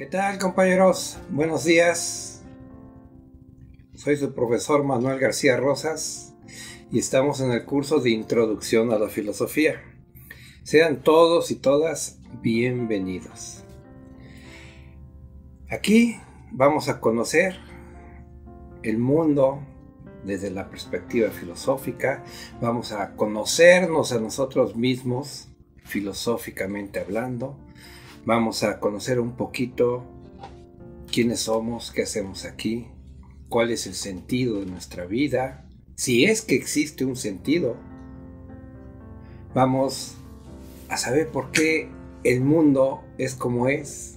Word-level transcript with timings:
¿Qué 0.00 0.06
tal 0.06 0.38
compañeros? 0.38 1.18
Buenos 1.28 1.64
días. 1.64 2.42
Soy 3.94 4.16
su 4.16 4.32
profesor 4.32 4.82
Manuel 4.82 5.18
García 5.18 5.58
Rosas 5.58 6.34
y 6.90 6.98
estamos 6.98 7.42
en 7.42 7.52
el 7.52 7.66
curso 7.66 8.00
de 8.00 8.08
Introducción 8.08 8.94
a 8.94 8.98
la 8.98 9.10
Filosofía. 9.10 9.82
Sean 10.62 11.02
todos 11.02 11.50
y 11.50 11.56
todas 11.56 12.18
bienvenidos. 12.40 13.62
Aquí 15.68 16.16
vamos 16.50 16.88
a 16.88 16.98
conocer 16.98 17.58
el 18.82 18.96
mundo 18.96 19.60
desde 20.24 20.50
la 20.50 20.70
perspectiva 20.70 21.28
filosófica, 21.28 22.24
vamos 22.62 22.92
a 22.92 23.16
conocernos 23.16 24.12
a 24.12 24.18
nosotros 24.18 24.76
mismos, 24.76 25.50
filosóficamente 25.84 27.00
hablando, 27.00 27.58
vamos 28.24 28.62
a 28.62 28.80
conocer 28.80 29.20
un 29.20 29.32
poquito 29.32 30.04
quiénes 31.10 31.40
somos, 31.40 31.92
qué 31.92 32.02
hacemos 32.02 32.44
aquí, 32.44 32.88
cuál 33.48 33.70
es 33.70 33.86
el 33.86 33.94
sentido 33.94 34.60
de 34.60 34.66
nuestra 34.66 35.06
vida, 35.06 35.66
si 35.96 36.24
es 36.24 36.42
que 36.42 36.54
existe 36.54 37.04
un 37.04 37.16
sentido. 37.16 37.76
Vamos 39.54 40.14
a 40.88 40.96
saber 40.96 41.28
por 41.28 41.50
qué 41.50 41.88
el 42.24 42.40
mundo 42.40 43.02
es 43.18 43.34
como 43.34 43.68
es. 43.68 44.16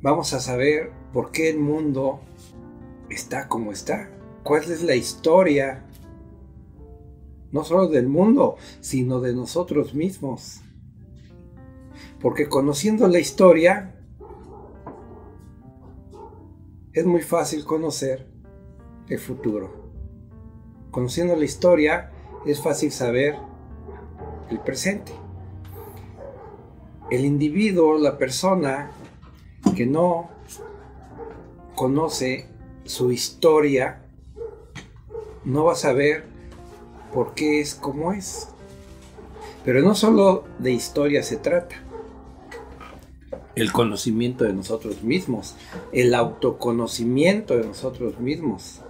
Vamos 0.00 0.32
a 0.32 0.40
saber 0.40 0.92
por 1.12 1.32
qué 1.32 1.50
el 1.50 1.58
mundo 1.58 2.20
está 3.10 3.48
como 3.48 3.72
está 3.72 4.10
cuál 4.48 4.62
es 4.62 4.82
la 4.82 4.94
historia, 4.94 5.84
no 7.52 7.64
solo 7.64 7.86
del 7.88 8.08
mundo, 8.08 8.56
sino 8.80 9.20
de 9.20 9.34
nosotros 9.34 9.92
mismos. 9.92 10.62
Porque 12.20 12.48
conociendo 12.48 13.06
la 13.06 13.18
historia, 13.20 13.94
es 16.92 17.06
muy 17.06 17.22
fácil 17.22 17.64
conocer 17.64 18.26
el 19.08 19.18
futuro. 19.18 19.70
Conociendo 20.90 21.36
la 21.36 21.44
historia, 21.44 22.10
es 22.44 22.60
fácil 22.60 22.90
saber 22.90 23.36
el 24.50 24.58
presente. 24.60 25.12
El 27.10 27.24
individuo, 27.24 27.98
la 27.98 28.18
persona 28.18 28.90
que 29.76 29.86
no 29.86 30.28
conoce 31.74 32.48
su 32.84 33.12
historia, 33.12 34.02
no 35.44 35.64
va 35.64 35.72
a 35.72 35.76
saber 35.76 36.24
por 37.12 37.34
qué 37.34 37.60
es 37.60 37.74
como 37.74 38.12
es. 38.12 38.48
Pero 39.64 39.82
no 39.82 39.94
solo 39.94 40.44
de 40.58 40.72
historia 40.72 41.22
se 41.22 41.36
trata. 41.36 41.76
El 43.58 43.72
conocimiento 43.72 44.44
de 44.44 44.52
nosotros 44.52 45.02
mismos, 45.02 45.56
el 45.92 46.14
autoconocimiento 46.14 47.56
de 47.56 47.66
nosotros 47.66 48.20
mismos 48.20 48.80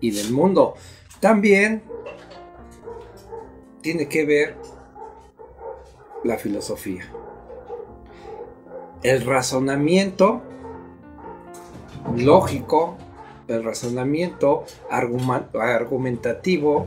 y 0.00 0.10
del 0.10 0.32
mundo. 0.32 0.74
También 1.20 1.82
tiene 3.82 4.08
que 4.08 4.24
ver 4.24 4.56
la 6.22 6.38
filosofía. 6.38 7.04
El 9.02 9.24
razonamiento 9.26 10.42
lógico 12.16 12.96
el 13.48 13.64
razonamiento 13.64 14.64
argumentativo 14.90 16.86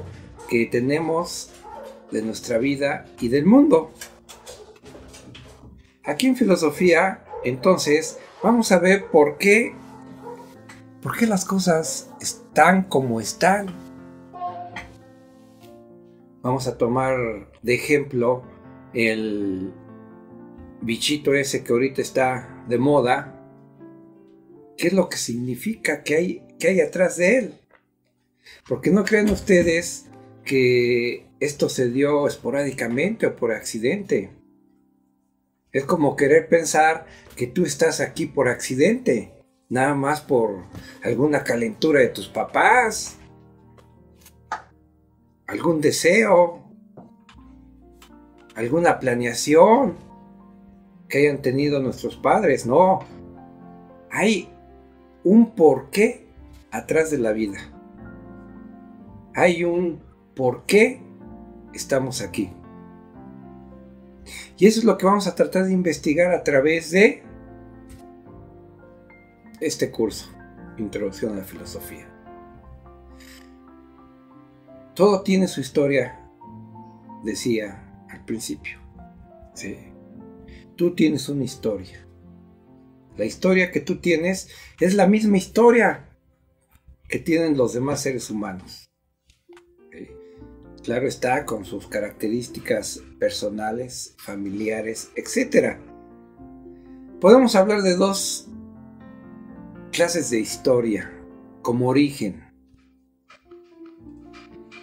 que 0.50 0.66
tenemos 0.66 1.52
de 2.12 2.22
nuestra 2.22 2.58
vida 2.58 3.06
y 3.20 3.28
del 3.30 3.46
mundo. 3.46 3.92
Aquí 6.08 6.26
en 6.26 6.36
filosofía, 6.36 7.24
entonces, 7.44 8.18
vamos 8.42 8.72
a 8.72 8.80
ver 8.80 9.06
por 9.12 9.38
qué, 9.38 9.76
por 11.02 11.16
qué 11.16 11.28
las 11.28 11.46
cosas 11.46 12.10
están 12.20 12.84
como 12.84 13.22
están. 13.22 13.68
Vamos 16.42 16.68
a 16.68 16.78
tomar 16.78 17.52
de 17.62 17.76
ejemplo 17.76 18.42
el 18.94 19.72
bichito 20.82 21.36
ese 21.36 21.64
que 21.64 21.74
ahorita 21.74 22.02
está 22.02 22.66
de 22.68 22.80
moda. 22.80 23.34
¿Qué 24.78 24.88
es 24.88 24.94
lo 24.94 25.10
que 25.10 25.18
significa 25.18 26.04
que 26.04 26.16
hay 26.16 26.48
¿Qué 26.60 26.70
hay 26.70 26.82
atrás 26.82 27.18
de 27.18 27.38
él. 27.38 27.54
Porque 28.68 28.90
no 28.90 29.04
creen 29.04 29.30
ustedes 29.30 30.06
que 30.44 31.28
esto 31.40 31.70
se 31.70 31.90
dio 31.90 32.28
esporádicamente 32.28 33.28
o 33.28 33.36
por 33.36 33.52
accidente. 33.52 34.32
Es 35.78 35.86
como 35.86 36.16
querer 36.16 36.50
pensar 36.50 37.06
que 37.36 37.46
tú 37.46 37.64
estás 37.64 38.00
aquí 38.00 38.26
por 38.26 38.50
accidente, 38.50 39.32
nada 39.70 39.94
más 39.94 40.22
por 40.22 40.64
alguna 41.04 41.44
calentura 41.44 42.00
de 42.00 42.08
tus 42.08 42.28
papás, 42.28 43.20
algún 45.46 45.80
deseo, 45.80 46.64
alguna 48.56 48.98
planeación 48.98 49.98
que 51.08 51.20
hayan 51.20 51.44
tenido 51.44 51.80
nuestros 51.80 52.16
padres. 52.16 52.66
No, 52.66 53.02
hay 54.10 54.50
un 55.24 55.54
porqué 55.54 56.26
atrás 56.72 57.12
de 57.12 57.20
la 57.20 57.34
vida. 57.34 57.60
Hay 59.36 59.64
un 59.64 60.02
por 60.36 60.66
qué 60.66 61.04
estamos 61.72 62.24
aquí. 62.24 62.50
Y 64.58 64.66
eso 64.66 64.80
es 64.80 64.86
lo 64.86 64.98
que 64.98 65.06
vamos 65.06 65.28
a 65.28 65.36
tratar 65.36 65.66
de 65.66 65.74
investigar 65.74 66.34
a 66.34 66.44
través 66.44 66.92
de 66.92 67.24
este 69.60 69.92
curso, 69.92 70.30
Introducción 70.78 71.34
a 71.34 71.38
la 71.38 71.44
Filosofía. 71.44 72.08
Todo 74.96 75.22
tiene 75.22 75.48
su 75.48 75.62
historia, 75.62 76.20
decía 77.24 78.06
al 78.10 78.26
principio. 78.26 78.80
Sí. 79.54 79.78
Tú 80.76 80.96
tienes 80.96 81.30
una 81.30 81.44
historia. 81.44 82.08
La 83.16 83.26
historia 83.26 83.72
que 83.72 83.80
tú 83.80 84.00
tienes 84.00 84.50
es 84.80 84.96
la 84.96 85.08
misma 85.08 85.38
historia 85.38 86.10
que 87.08 87.20
tienen 87.20 87.58
los 87.58 87.74
demás 87.74 88.02
seres 88.02 88.30
humanos. 88.30 88.88
Claro 90.84 91.08
está, 91.08 91.46
con 91.46 91.66
sus 91.66 91.88
características 91.88 93.02
personales, 93.20 94.16
familiares, 94.18 95.12
etc. 95.16 95.78
Podemos 97.20 97.56
hablar 97.56 97.82
de 97.82 97.96
dos 97.96 98.48
clases 99.92 100.30
de 100.30 100.40
historia 100.40 101.12
como 101.62 101.88
origen. 101.88 102.44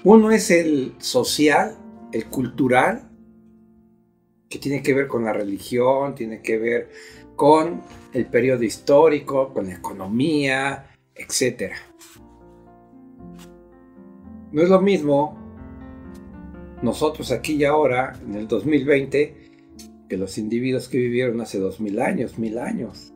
Uno 0.02 0.30
es 0.30 0.50
el 0.50 0.94
social, 0.98 1.78
el 2.12 2.26
cultural, 2.26 3.10
que 4.48 4.58
tiene 4.58 4.82
que 4.82 4.94
ver 4.94 5.08
con 5.08 5.24
la 5.24 5.32
religión, 5.32 6.14
tiene 6.14 6.42
que 6.42 6.58
ver 6.58 6.90
con 7.36 7.82
el 8.12 8.26
periodo 8.26 8.62
histórico, 8.62 9.52
con 9.52 9.66
la 9.66 9.74
economía, 9.74 10.90
etc. 11.14 11.72
No 14.52 14.62
es 14.62 14.68
lo 14.68 14.80
mismo 14.80 15.43
nosotros 16.82 17.30
aquí 17.30 17.54
y 17.54 17.64
ahora, 17.64 18.18
en 18.26 18.34
el 18.34 18.48
2020, 18.48 19.52
que 20.08 20.16
los 20.16 20.38
individuos 20.38 20.88
que 20.88 20.98
vivieron 20.98 21.40
hace 21.40 21.58
dos 21.58 21.80
mil 21.80 22.00
años, 22.00 22.38
mil 22.38 22.58
años. 22.58 23.12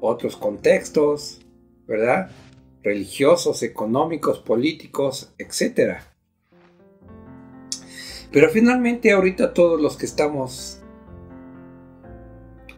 Otros 0.00 0.36
contextos, 0.36 1.40
¿verdad? 1.86 2.30
Religiosos, 2.82 3.62
económicos, 3.62 4.40
políticos, 4.40 5.34
etc. 5.38 5.98
Pero 8.32 8.50
finalmente 8.50 9.12
ahorita 9.12 9.54
todos 9.54 9.80
los 9.80 9.96
que 9.96 10.06
estamos 10.06 10.82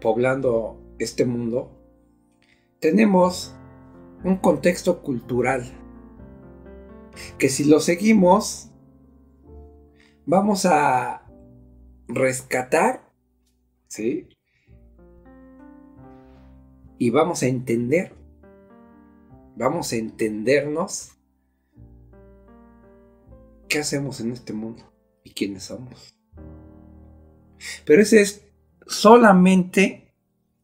poblando 0.00 0.78
este 0.98 1.24
mundo, 1.24 1.72
tenemos 2.78 3.56
un 4.22 4.36
contexto 4.36 5.02
cultural 5.02 5.64
que 7.38 7.48
si 7.48 7.64
lo 7.64 7.80
seguimos, 7.80 8.70
vamos 10.26 10.66
a 10.66 11.22
rescatar, 12.08 13.08
¿sí? 13.86 14.28
Y 16.98 17.10
vamos 17.10 17.42
a 17.42 17.46
entender, 17.46 18.12
vamos 19.56 19.92
a 19.92 19.96
entendernos 19.96 21.12
qué 23.68 23.78
hacemos 23.78 24.20
en 24.20 24.32
este 24.32 24.52
mundo 24.52 24.82
y 25.22 25.30
quiénes 25.30 25.64
somos. 25.64 26.14
Pero 27.84 28.02
ese 28.02 28.20
es 28.20 28.44
solamente 28.86 30.12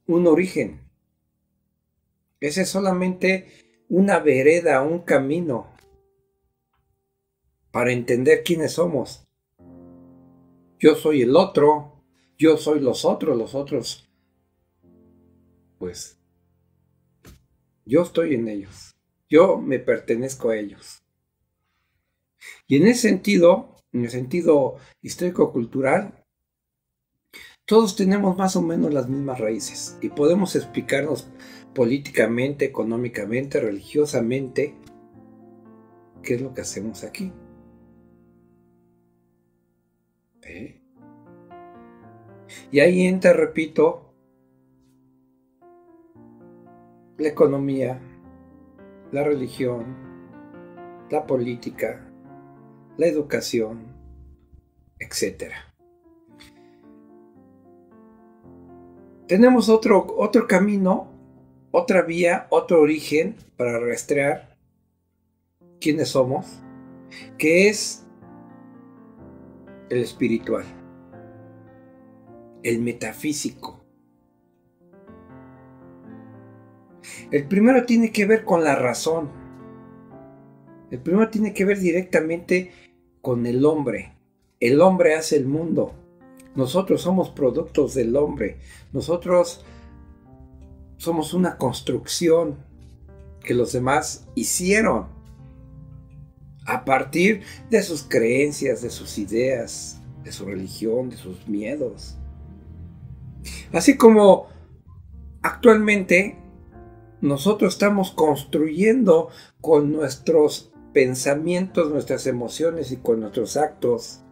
un 0.07 0.27
origen. 0.27 0.81
Ese 2.41 2.63
es 2.63 2.69
solamente 2.69 3.85
una 3.89 4.19
vereda, 4.19 4.83
un 4.83 5.01
camino 5.01 5.73
para 7.71 7.93
entender 7.93 8.43
quiénes 8.43 8.73
somos. 8.73 9.22
Yo 10.83 10.97
soy 10.97 11.23
el 11.23 11.37
otro, 11.37 12.05
yo 12.37 12.59
soy 12.59 12.81
los 12.81 13.07
otros, 13.07 13.39
los 13.39 13.55
otros 13.55 14.09
pues 15.83 16.17
yo 17.85 18.03
estoy 18.03 18.35
en 18.35 18.47
ellos. 18.47 18.95
Yo 19.29 19.59
me 19.59 19.81
pertenezco 19.81 20.51
a 20.51 20.57
ellos. 20.57 21.03
Y 22.69 22.77
en 22.77 22.87
ese 22.87 23.09
sentido, 23.09 23.75
en 23.93 24.05
el 24.05 24.11
sentido 24.11 24.77
histórico-cultural, 25.01 26.25
todos 27.65 27.97
tenemos 27.97 28.37
más 28.37 28.55
o 28.55 28.63
menos 28.63 28.95
las 28.95 29.09
mismas 29.09 29.41
raíces 29.41 29.99
y 30.01 30.09
podemos 30.09 30.55
explicarnos 30.55 31.29
políticamente, 31.75 32.65
económicamente, 32.65 33.59
religiosamente, 33.59 34.77
qué 36.23 36.35
es 36.35 36.43
lo 36.43 36.55
que 36.55 36.61
hacemos 36.61 37.03
aquí. 37.03 37.33
¿Eh? 40.43 40.81
Y 42.71 42.81
ahí 42.81 43.07
entra, 43.07 43.33
repito, 43.33 44.15
la 47.19 47.29
economía, 47.29 48.01
la 49.13 49.25
religión, 49.25 49.97
la 51.11 51.27
política, 51.27 52.11
la 52.97 53.07
educación, 53.07 53.87
etc. 54.99 55.53
Tenemos 59.27 59.69
otro, 59.69 60.07
otro 60.17 60.47
camino, 60.47 61.09
otra 61.71 62.03
vía, 62.03 62.47
otro 62.51 62.81
origen 62.81 63.37
para 63.57 63.79
rastrear 63.79 64.57
quiénes 65.81 66.11
somos, 66.11 66.61
que 67.39 67.69
es 67.69 68.02
el 69.93 70.01
espiritual, 70.01 70.65
el 72.63 72.81
metafísico. 72.81 73.85
El 77.31 77.47
primero 77.47 77.85
tiene 77.85 78.11
que 78.11 78.25
ver 78.25 78.47
con 78.47 78.65
la 78.65 78.75
razón. 78.75 79.29
El 80.91 80.99
primero 80.99 81.29
tiene 81.29 81.53
que 81.53 81.67
ver 81.67 81.79
directamente 81.79 82.73
con 83.21 83.45
el 83.45 83.67
hombre. 83.67 84.15
El 84.61 84.81
hombre 84.81 85.15
hace 85.15 85.37
el 85.37 85.45
mundo. 85.45 85.93
Nosotros 86.55 87.03
somos 87.03 87.29
productos 87.29 87.93
del 87.93 88.17
hombre. 88.17 88.61
Nosotros 88.95 89.63
somos 90.97 91.35
una 91.35 91.59
construcción 91.59 92.57
que 93.45 93.53
los 93.53 93.73
demás 93.73 94.27
hicieron 94.37 95.09
a 96.67 96.85
partir 96.85 97.43
de 97.71 97.83
sus 97.83 98.03
creencias, 98.03 98.83
de 98.83 98.91
sus 98.91 99.19
ideas, 99.19 100.01
de 100.25 100.33
su 100.33 100.47
religión, 100.47 101.11
de 101.11 101.17
sus 101.17 101.49
miedos. 101.49 102.17
Así 103.73 103.97
como 103.97 104.49
actualmente 105.43 106.39
nosotros 107.21 107.75
estamos 107.75 108.11
construyendo 108.11 109.29
con 109.61 109.93
nuestros 109.93 110.73
pensamientos, 110.93 111.91
nuestras 111.91 112.27
emociones 112.27 112.93
y 112.93 112.97
con 112.97 113.21
nuestros 113.21 113.57
actos 113.57 114.23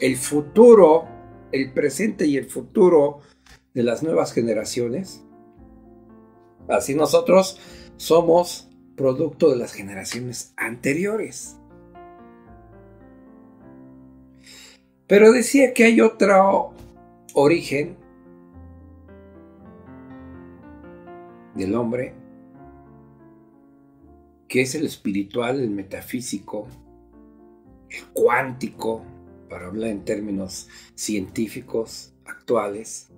el 0.00 0.16
futuro, 0.16 1.06
el 1.52 1.72
presente 1.72 2.26
y 2.26 2.36
el 2.36 2.46
futuro 2.46 3.20
de 3.74 3.82
las 3.82 4.02
nuevas 4.02 4.32
generaciones. 4.32 5.24
Así 6.68 6.94
nosotros 6.94 7.58
somos 7.96 8.68
producto 8.96 9.50
de 9.50 9.56
las 9.56 9.72
generaciones 9.72 10.52
anteriores. 10.56 11.56
Pero 15.06 15.32
decía 15.32 15.74
que 15.74 15.84
hay 15.84 16.00
otro 16.00 16.72
origen 17.34 17.96
del 21.54 21.74
hombre 21.74 22.14
que 24.48 24.62
es 24.62 24.74
el 24.74 24.86
espiritual, 24.86 25.60
el 25.60 25.70
metafísico, 25.70 26.68
el 27.90 28.04
cuántico, 28.12 29.02
para 29.48 29.66
hablar 29.66 29.90
en 29.90 30.04
términos 30.04 30.68
científicos 30.94 32.14
actuales, 32.24 33.08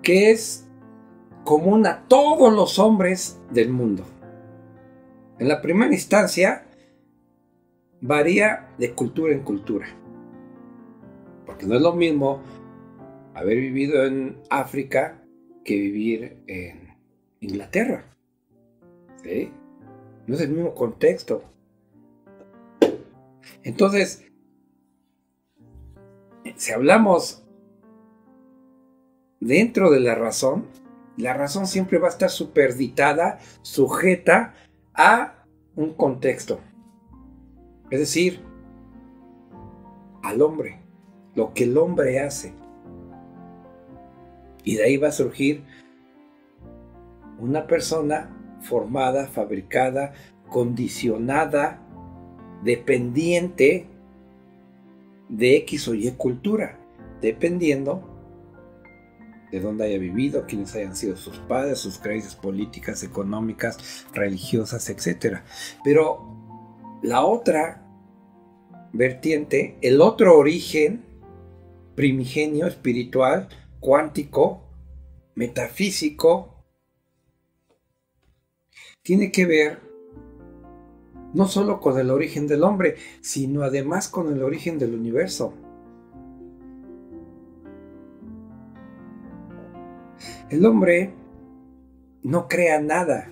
que 0.00 0.30
es 0.30 0.68
común 1.44 1.86
a 1.86 2.06
todos 2.08 2.52
los 2.52 2.78
hombres 2.78 3.40
del 3.50 3.70
mundo. 3.70 4.04
En 5.38 5.48
la 5.48 5.60
primera 5.60 5.92
instancia, 5.92 6.66
varía 8.02 8.68
de 8.78 8.92
cultura 8.92 9.32
en 9.32 9.42
cultura. 9.42 9.86
Porque 11.46 11.66
no 11.66 11.76
es 11.76 11.80
lo 11.80 11.94
mismo 11.94 12.42
haber 13.34 13.56
vivido 13.56 14.04
en 14.04 14.36
África 14.50 15.24
que 15.64 15.74
vivir 15.76 16.42
en 16.46 16.94
Inglaterra. 17.40 18.04
No 20.26 20.34
es 20.34 20.40
el 20.40 20.50
mismo 20.50 20.74
contexto. 20.74 21.44
Entonces, 23.62 24.26
si 26.56 26.72
hablamos 26.72 27.44
dentro 29.40 29.90
de 29.90 30.00
la 30.00 30.16
razón, 30.16 30.66
la 31.16 31.34
razón 31.34 31.66
siempre 31.66 31.98
va 31.98 32.08
a 32.08 32.10
estar 32.10 32.30
superditada, 32.30 33.38
sujeta 33.62 34.54
a 34.94 35.44
un 35.76 35.94
contexto. 35.94 36.60
Es 37.92 37.98
decir, 37.98 38.40
al 40.22 40.40
hombre, 40.40 40.80
lo 41.34 41.52
que 41.52 41.64
el 41.64 41.76
hombre 41.76 42.20
hace. 42.20 42.54
Y 44.64 44.76
de 44.76 44.84
ahí 44.84 44.96
va 44.96 45.08
a 45.08 45.12
surgir 45.12 45.62
una 47.38 47.66
persona 47.66 48.34
formada, 48.62 49.26
fabricada, 49.26 50.14
condicionada, 50.48 51.82
dependiente 52.64 53.88
de 55.28 55.56
X 55.56 55.88
o 55.88 55.94
Y 55.94 56.10
cultura, 56.12 56.78
dependiendo 57.20 58.08
de 59.50 59.60
dónde 59.60 59.84
haya 59.84 59.98
vivido, 59.98 60.46
quiénes 60.46 60.74
hayan 60.74 60.96
sido 60.96 61.14
sus 61.18 61.36
padres, 61.40 61.80
sus 61.80 61.98
creencias 61.98 62.36
políticas, 62.36 63.02
económicas, 63.02 64.06
religiosas, 64.14 64.88
etc. 64.88 65.40
Pero 65.84 66.40
la 67.02 67.26
otra 67.26 67.81
vertiente, 68.92 69.76
el 69.80 70.00
otro 70.00 70.36
origen 70.36 71.04
primigenio, 71.94 72.66
espiritual, 72.66 73.48
cuántico, 73.80 74.62
metafísico, 75.34 76.64
tiene 79.02 79.32
que 79.32 79.46
ver 79.46 79.80
no 81.34 81.48
solo 81.48 81.80
con 81.80 81.98
el 81.98 82.10
origen 82.10 82.46
del 82.46 82.62
hombre, 82.62 82.96
sino 83.20 83.62
además 83.62 84.08
con 84.08 84.32
el 84.32 84.42
origen 84.42 84.78
del 84.78 84.94
universo. 84.94 85.54
El 90.50 90.66
hombre 90.66 91.14
no 92.22 92.46
crea 92.46 92.80
nada, 92.80 93.30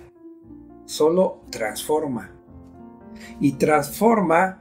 solo 0.85 1.41
transforma. 1.51 2.31
Y 3.39 3.53
transforma 3.53 4.60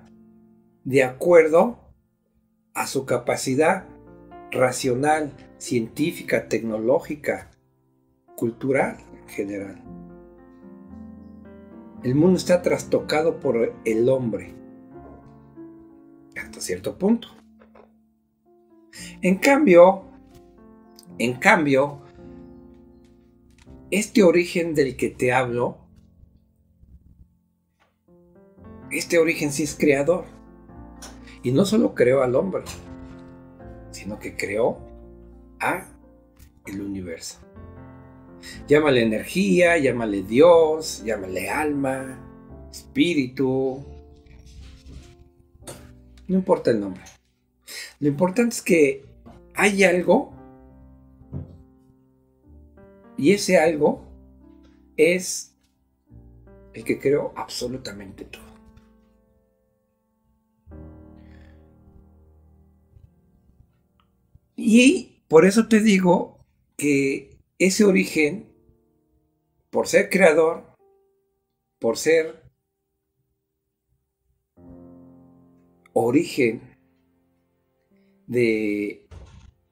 de 0.84 1.04
acuerdo 1.04 1.78
a 2.74 2.86
su 2.86 3.04
capacidad 3.04 3.86
racional, 4.50 5.32
científica, 5.58 6.48
tecnológica, 6.48 7.50
cultural 8.36 8.96
en 9.14 9.28
general. 9.28 9.82
El 12.02 12.14
mundo 12.14 12.38
está 12.38 12.62
trastocado 12.62 13.40
por 13.40 13.74
el 13.84 14.08
hombre. 14.08 14.54
Hasta 16.36 16.60
cierto 16.60 16.96
punto. 16.96 17.28
En 19.20 19.36
cambio, 19.36 20.04
en 21.18 21.34
cambio, 21.34 22.00
este 23.90 24.22
origen 24.22 24.74
del 24.74 24.96
que 24.96 25.10
te 25.10 25.32
hablo, 25.32 25.76
este 28.90 29.18
origen 29.18 29.52
sí 29.52 29.64
es 29.64 29.74
creador. 29.74 30.39
Y 31.42 31.52
no 31.52 31.64
solo 31.64 31.94
creó 31.94 32.22
al 32.22 32.34
hombre, 32.34 32.62
sino 33.90 34.18
que 34.18 34.36
creó 34.36 34.78
a 35.58 35.86
el 36.66 36.80
universo. 36.80 37.38
Llámale 38.68 39.02
energía, 39.02 39.78
llámale 39.78 40.22
Dios, 40.22 41.02
llámale 41.04 41.50
alma, 41.50 42.18
espíritu. 42.70 43.84
No 46.28 46.36
importa 46.36 46.70
el 46.70 46.80
nombre. 46.80 47.02
Lo 47.98 48.08
importante 48.08 48.54
es 48.54 48.62
que 48.62 49.04
hay 49.54 49.84
algo 49.84 50.32
y 53.16 53.32
ese 53.32 53.58
algo 53.58 54.02
es 54.96 55.54
el 56.72 56.84
que 56.84 56.98
creó 56.98 57.32
absolutamente 57.36 58.24
todo. 58.24 58.49
Y 64.62 65.22
por 65.26 65.46
eso 65.46 65.68
te 65.68 65.80
digo 65.80 66.44
que 66.76 67.38
ese 67.58 67.82
origen, 67.82 68.52
por 69.70 69.88
ser 69.88 70.10
creador, 70.10 70.76
por 71.78 71.96
ser 71.96 72.42
origen 75.94 76.76
de 78.26 79.08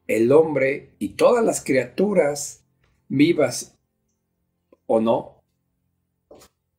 el 0.06 0.32
hombre 0.32 0.94
y 0.98 1.10
todas 1.10 1.44
las 1.44 1.62
criaturas 1.62 2.64
vivas 3.08 3.78
o 4.86 5.00
no 5.00 5.44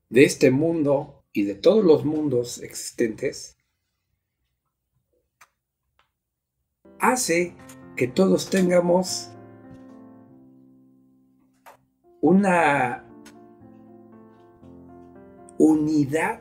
de 0.09 0.23
este 0.23 0.49
mundo 0.49 1.23
y 1.31 1.43
de 1.43 1.53
todos 1.53 1.85
los 1.85 2.05
mundos 2.05 2.57
existentes, 2.57 3.55
hace 6.97 7.55
que 7.99 8.07
todos 8.07 8.49
tengamos 8.49 9.29
una 12.21 13.03
unidad, 15.57 16.39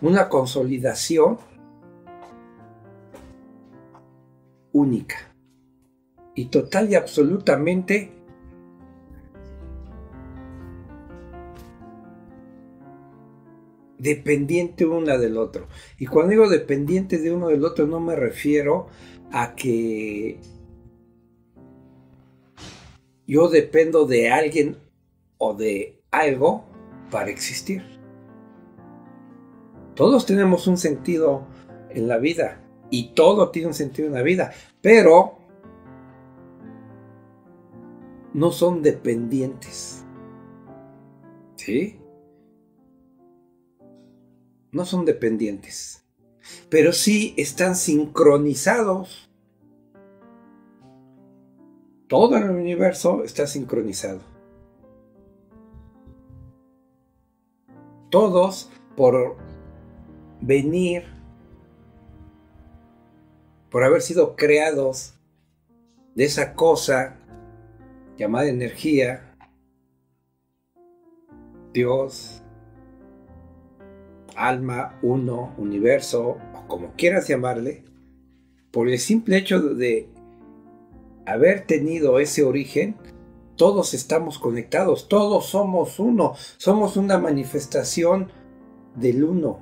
una 0.00 0.30
consolidación 0.30 1.36
única 4.72 5.16
y 6.34 6.46
total 6.46 6.88
y 6.90 6.94
absolutamente 6.94 8.17
dependiente 13.98 14.86
una 14.86 15.18
del 15.18 15.36
otro. 15.36 15.68
Y 15.98 16.06
cuando 16.06 16.30
digo 16.30 16.48
dependiente 16.48 17.18
de 17.18 17.32
uno 17.32 17.48
del 17.48 17.64
otro 17.64 17.86
no 17.86 18.00
me 18.00 18.16
refiero 18.16 18.86
a 19.32 19.54
que 19.54 20.38
yo 23.26 23.48
dependo 23.48 24.06
de 24.06 24.30
alguien 24.30 24.78
o 25.36 25.54
de 25.54 26.00
algo 26.10 26.64
para 27.10 27.30
existir. 27.30 27.82
Todos 29.94 30.26
tenemos 30.26 30.66
un 30.66 30.78
sentido 30.78 31.46
en 31.90 32.08
la 32.08 32.18
vida 32.18 32.64
y 32.90 33.14
todo 33.14 33.50
tiene 33.50 33.68
un 33.68 33.74
sentido 33.74 34.08
en 34.08 34.14
la 34.14 34.22
vida, 34.22 34.52
pero 34.80 35.38
no 38.32 38.50
son 38.52 38.82
dependientes. 38.82 40.04
¿Sí? 41.56 41.97
No 44.70 44.84
son 44.84 45.04
dependientes, 45.04 46.04
pero 46.68 46.92
sí 46.92 47.34
están 47.36 47.74
sincronizados. 47.74 49.30
Todo 52.06 52.36
el 52.36 52.50
universo 52.50 53.24
está 53.24 53.46
sincronizado. 53.46 54.20
Todos 58.10 58.70
por 58.96 59.36
venir, 60.40 61.04
por 63.70 63.84
haber 63.84 64.02
sido 64.02 64.36
creados 64.36 65.14
de 66.14 66.24
esa 66.24 66.54
cosa 66.54 67.16
llamada 68.16 68.48
energía, 68.48 69.36
Dios, 71.72 72.42
alma, 74.38 74.98
uno, 75.02 75.54
universo, 75.58 76.38
o 76.54 76.68
como 76.68 76.92
quieras 76.96 77.28
llamarle, 77.28 77.84
por 78.70 78.88
el 78.88 78.98
simple 78.98 79.36
hecho 79.36 79.60
de 79.60 80.08
haber 81.26 81.66
tenido 81.66 82.18
ese 82.20 82.42
origen, 82.44 82.96
todos 83.56 83.92
estamos 83.92 84.38
conectados, 84.38 85.08
todos 85.08 85.46
somos 85.46 85.98
uno, 85.98 86.34
somos 86.56 86.96
una 86.96 87.18
manifestación 87.18 88.30
del 88.94 89.24
uno. 89.24 89.60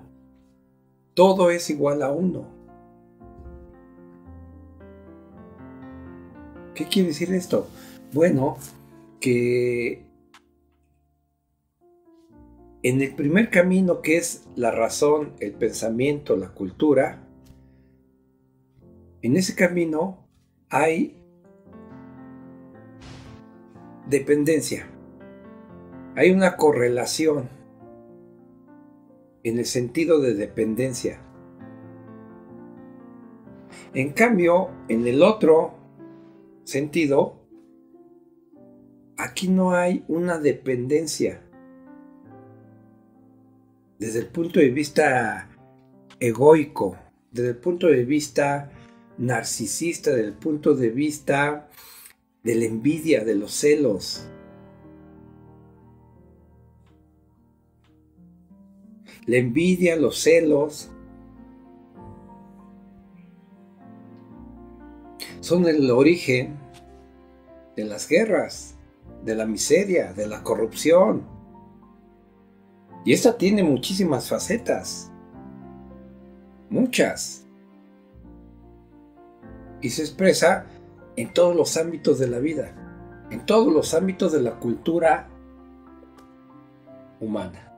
Todo 1.14 1.50
es 1.50 1.70
igual 1.70 2.02
a 2.02 2.12
uno. 2.12 2.46
¿Qué 6.74 6.84
quiere 6.84 7.08
decir 7.08 7.32
esto? 7.32 7.68
Bueno, 8.12 8.58
que 9.18 10.05
en 12.88 13.02
el 13.02 13.16
primer 13.16 13.50
camino 13.50 14.00
que 14.00 14.16
es 14.16 14.46
la 14.54 14.70
razón, 14.70 15.32
el 15.40 15.54
pensamiento, 15.54 16.36
la 16.36 16.54
cultura, 16.54 17.26
en 19.22 19.36
ese 19.36 19.56
camino 19.56 20.28
hay 20.70 21.20
dependencia. 24.08 24.88
Hay 26.14 26.30
una 26.30 26.56
correlación 26.56 27.48
en 29.42 29.58
el 29.58 29.64
sentido 29.64 30.20
de 30.20 30.34
dependencia. 30.34 31.20
En 33.94 34.12
cambio, 34.12 34.70
en 34.86 35.08
el 35.08 35.24
otro 35.24 35.74
sentido, 36.62 37.48
aquí 39.16 39.48
no 39.48 39.72
hay 39.72 40.04
una 40.06 40.38
dependencia. 40.38 41.42
Desde 43.98 44.20
el 44.20 44.26
punto 44.26 44.60
de 44.60 44.70
vista 44.70 45.48
egoico, 46.20 46.96
desde 47.30 47.50
el 47.50 47.56
punto 47.56 47.86
de 47.86 48.04
vista 48.04 48.70
narcisista, 49.18 50.10
desde 50.10 50.28
el 50.28 50.34
punto 50.34 50.74
de 50.74 50.90
vista 50.90 51.68
de 52.42 52.54
la 52.54 52.64
envidia, 52.64 53.24
de 53.24 53.34
los 53.34 53.52
celos. 53.52 54.28
La 59.26 59.38
envidia, 59.38 59.96
los 59.96 60.18
celos, 60.18 60.90
son 65.40 65.66
el 65.66 65.90
origen 65.90 66.56
de 67.76 67.84
las 67.84 68.08
guerras, 68.08 68.76
de 69.24 69.34
la 69.34 69.46
miseria, 69.46 70.12
de 70.12 70.26
la 70.26 70.42
corrupción. 70.42 71.35
Y 73.06 73.12
esta 73.12 73.38
tiene 73.38 73.62
muchísimas 73.62 74.28
facetas, 74.28 75.12
muchas. 76.68 77.46
Y 79.80 79.90
se 79.90 80.02
expresa 80.02 80.66
en 81.14 81.32
todos 81.32 81.54
los 81.54 81.76
ámbitos 81.76 82.18
de 82.18 82.26
la 82.26 82.40
vida, 82.40 82.74
en 83.30 83.46
todos 83.46 83.72
los 83.72 83.94
ámbitos 83.94 84.32
de 84.32 84.42
la 84.42 84.58
cultura 84.58 85.28
humana. 87.20 87.72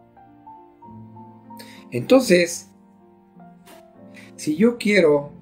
Entonces, 1.90 2.70
si 4.34 4.56
yo 4.56 4.78
quiero, 4.78 5.32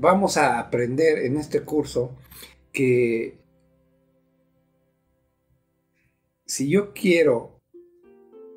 vamos 0.00 0.38
a 0.38 0.58
aprender 0.58 1.18
en 1.18 1.36
este 1.36 1.60
curso 1.60 2.16
que 2.72 3.38
si 6.46 6.70
yo 6.70 6.94
quiero 6.94 7.61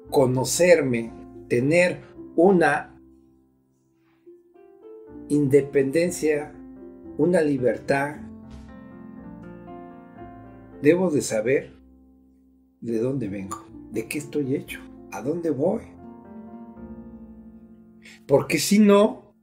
conocerme, 0.10 1.12
tener 1.50 2.02
una 2.36 3.00
independencia, 5.30 6.54
una 7.18 7.42
libertad, 7.42 8.18
debo 10.82 11.10
de 11.10 11.22
saber 11.22 11.74
de 12.82 13.00
dónde 13.00 13.28
vengo, 13.28 13.66
de 13.92 14.08
qué 14.08 14.20
estoy 14.20 14.56
hecho, 14.56 14.80
a 15.12 15.22
dónde 15.22 15.50
voy. 15.50 15.82
Porque 18.28 18.60
si 18.60 18.80
no, 18.80 19.34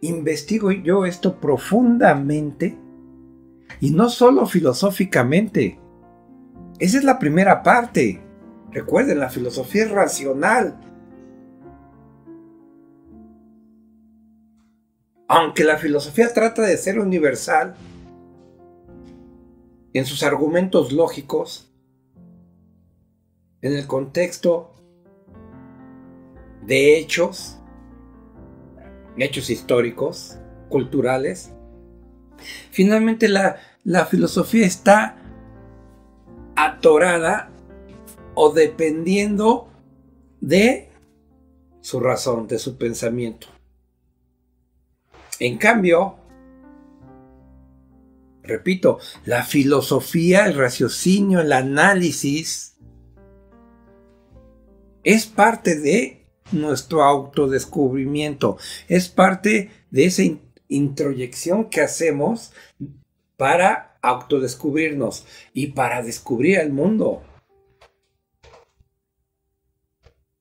investigo 0.00 0.72
yo 0.72 1.04
esto 1.04 1.40
profundamente 1.40 2.76
y 3.80 3.90
no 3.90 4.08
solo 4.08 4.46
filosóficamente. 4.46 5.78
Esa 6.78 6.98
es 6.98 7.04
la 7.04 7.18
primera 7.18 7.62
parte. 7.62 8.20
Recuerden, 8.72 9.18
la 9.18 9.30
filosofía 9.30 9.84
es 9.84 9.90
racional. 9.90 10.78
Aunque 15.28 15.64
la 15.64 15.78
filosofía 15.78 16.32
trata 16.32 16.62
de 16.62 16.76
ser 16.76 16.98
universal, 16.98 17.74
en 19.92 20.06
sus 20.06 20.22
argumentos 20.22 20.92
lógicos, 20.92 21.72
en 23.60 23.74
el 23.74 23.86
contexto 23.86 24.72
de 26.64 26.98
hechos, 26.98 27.58
hechos 29.16 29.50
históricos, 29.50 30.38
culturales. 30.68 31.52
Finalmente 32.70 33.28
la, 33.28 33.56
la 33.84 34.06
filosofía 34.06 34.64
está 34.64 35.16
atorada 36.56 37.50
o 38.34 38.52
dependiendo 38.52 39.68
de 40.40 40.90
su 41.80 42.00
razón, 42.00 42.46
de 42.46 42.58
su 42.58 42.76
pensamiento. 42.76 43.46
En 45.38 45.56
cambio, 45.56 46.16
repito, 48.42 48.98
la 49.24 49.44
filosofía, 49.44 50.46
el 50.46 50.54
raciocinio, 50.54 51.40
el 51.40 51.52
análisis, 51.52 52.76
es 55.02 55.26
parte 55.26 55.78
de 55.78 56.26
nuestro 56.52 57.04
autodescubrimiento, 57.04 58.58
es 58.88 59.08
parte 59.08 59.70
de 59.90 60.04
esa 60.04 60.22
introyección 60.68 61.70
que 61.70 61.80
hacemos 61.80 62.52
para 63.36 63.98
autodescubrirnos 64.02 65.24
y 65.54 65.68
para 65.68 66.02
descubrir 66.02 66.58
el 66.58 66.70
mundo. 66.72 67.22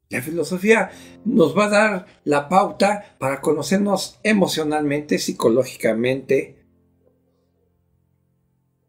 La 0.09 0.23
filosofía 0.23 0.89
nos 1.23 1.55
va 1.55 1.65
a 1.65 1.69
dar 1.69 2.05
la 2.23 2.49
pauta 2.49 3.15
para 3.19 3.41
conocernos 3.41 4.19
emocionalmente, 4.23 5.19
psicológicamente, 5.19 6.65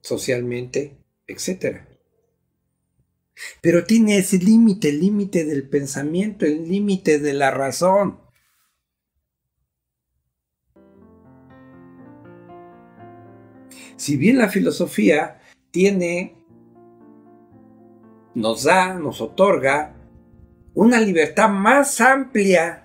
socialmente, 0.00 0.96
etc. 1.26 1.82
Pero 3.60 3.84
tiene 3.84 4.16
ese 4.16 4.38
límite, 4.38 4.88
el 4.88 5.00
límite 5.00 5.44
del 5.44 5.68
pensamiento, 5.68 6.46
el 6.46 6.66
límite 6.66 7.18
de 7.18 7.34
la 7.34 7.50
razón. 7.50 8.18
Si 13.96 14.16
bien 14.16 14.38
la 14.38 14.48
filosofía 14.48 15.42
tiene, 15.70 16.46
nos 18.34 18.64
da, 18.64 18.94
nos 18.94 19.20
otorga 19.20 19.99
una 20.74 21.00
libertad 21.00 21.48
más 21.48 22.00
amplia 22.00 22.84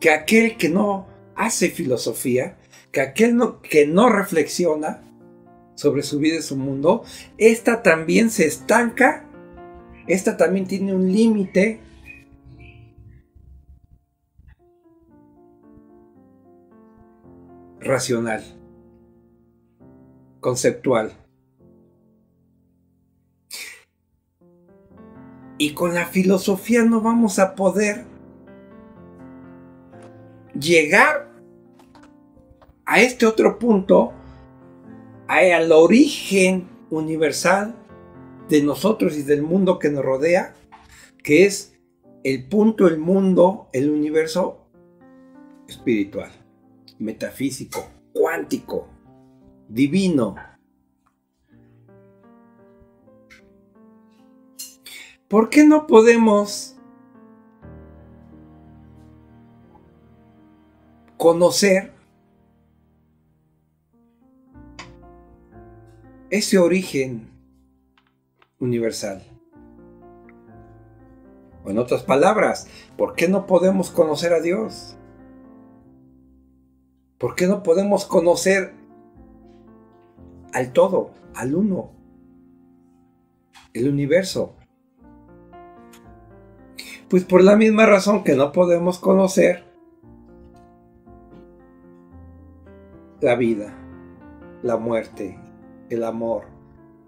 que 0.00 0.10
aquel 0.10 0.56
que 0.56 0.68
no 0.68 1.06
hace 1.36 1.70
filosofía, 1.70 2.56
que 2.90 3.00
aquel 3.00 3.38
que 3.62 3.86
no 3.86 4.08
reflexiona 4.08 5.02
sobre 5.74 6.02
su 6.02 6.18
vida 6.18 6.38
y 6.38 6.42
su 6.42 6.56
mundo, 6.56 7.04
esta 7.38 7.82
también 7.82 8.30
se 8.30 8.46
estanca, 8.46 9.24
esta 10.06 10.36
también 10.36 10.66
tiene 10.66 10.94
un 10.94 11.12
límite. 11.12 11.80
Racional, 17.80 18.44
conceptual. 20.40 21.21
Y 25.62 25.74
con 25.74 25.94
la 25.94 26.06
filosofía 26.06 26.82
no 26.82 27.00
vamos 27.02 27.38
a 27.38 27.54
poder 27.54 28.04
llegar 30.58 31.30
a 32.84 33.00
este 33.00 33.26
otro 33.26 33.60
punto, 33.60 34.12
al 35.28 35.70
origen 35.70 36.68
universal 36.90 37.76
de 38.48 38.60
nosotros 38.64 39.16
y 39.16 39.22
del 39.22 39.42
mundo 39.44 39.78
que 39.78 39.88
nos 39.88 40.04
rodea, 40.04 40.52
que 41.22 41.46
es 41.46 41.78
el 42.24 42.48
punto, 42.48 42.88
el 42.88 42.98
mundo, 42.98 43.68
el 43.72 43.88
universo 43.88 44.66
espiritual, 45.68 46.32
metafísico, 46.98 47.86
cuántico, 48.12 48.88
divino. 49.68 50.34
¿Por 55.32 55.48
qué 55.48 55.66
no 55.66 55.86
podemos 55.86 56.76
conocer 61.16 61.94
ese 66.28 66.58
origen 66.58 67.30
universal? 68.58 69.22
O 71.64 71.70
en 71.70 71.78
otras 71.78 72.02
palabras, 72.02 72.68
¿por 72.98 73.14
qué 73.14 73.26
no 73.26 73.46
podemos 73.46 73.88
conocer 73.88 74.34
a 74.34 74.40
Dios? 74.42 74.98
¿Por 77.16 77.36
qué 77.36 77.46
no 77.46 77.62
podemos 77.62 78.04
conocer 78.04 78.74
al 80.52 80.74
todo, 80.74 81.14
al 81.34 81.54
uno, 81.54 81.90
el 83.72 83.88
universo? 83.88 84.56
Pues 87.12 87.26
por 87.26 87.44
la 87.44 87.56
misma 87.56 87.84
razón 87.84 88.24
que 88.24 88.34
no 88.34 88.52
podemos 88.52 88.98
conocer 88.98 89.64
la 93.20 93.34
vida, 93.34 93.74
la 94.62 94.78
muerte, 94.78 95.38
el 95.90 96.04
amor, 96.04 96.44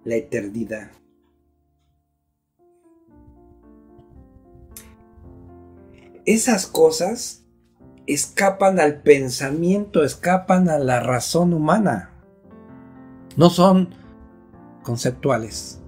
la 0.04 0.16
eternidad. 0.16 0.90
Esas 6.26 6.66
cosas 6.66 7.46
escapan 8.06 8.80
al 8.80 9.00
pensamiento, 9.00 10.04
escapan 10.04 10.68
a 10.68 10.76
la 10.76 11.00
razón 11.00 11.54
humana. 11.54 12.10
No 13.38 13.48
son 13.48 13.94
conceptuales. 14.82 15.80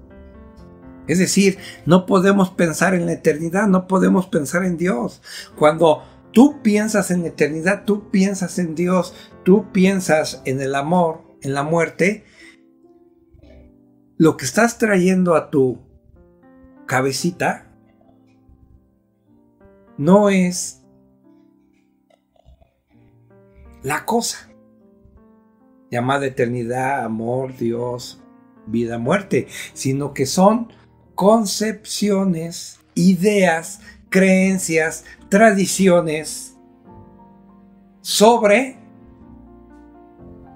Es 1.07 1.19
decir, 1.19 1.59
no 1.85 2.07
podemos 2.07 2.51
pensar 2.51 2.95
en 2.95 3.07
la 3.07 3.12
eternidad, 3.12 3.66
no 3.69 3.87
podemos 3.87 4.27
pensar 4.27 4.64
en 4.64 4.77
Dios. 4.77 5.23
Cuando 5.57 6.03
tú 6.33 6.62
piensas 6.62 7.11
en 7.11 7.23
la 7.23 7.29
eternidad, 7.29 7.85
tú 7.85 8.11
piensas 8.11 8.59
en 8.59 8.75
Dios, 8.75 9.14
tú 9.45 9.73
piensas 9.73 10.42
en 10.45 10.61
el 10.61 10.75
amor, 10.75 11.23
en 11.42 11.55
la 11.55 11.62
muerte, 11.62 12.25
lo 14.19 14.37
que 14.37 14.47
estás 14.47 14.79
trayendo 14.79 15.35
a 15.35 15.51
tu 15.51 15.79
cabecita 16.87 17.71
no 19.99 20.31
es 20.31 20.83
la 23.83 24.05
cosa 24.05 24.51
llamada 25.90 26.27
eternidad, 26.27 27.05
amor, 27.05 27.57
Dios, 27.57 28.21
vida, 28.66 28.99
muerte, 28.99 29.47
sino 29.73 30.12
que 30.12 30.27
son 30.27 30.73
concepciones, 31.16 32.79
ideas, 32.94 33.81
creencias, 34.11 35.05
tradiciones 35.29 36.57
sobre 38.02 38.79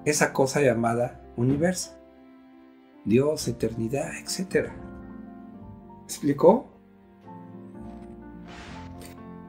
esa 0.05 0.31
cosa 0.31 0.61
llamada 0.61 1.19
universo, 1.35 1.97
Dios, 3.03 3.47
eternidad, 3.47 4.11
etc. 4.15 4.69
¿Explicó? 6.05 6.69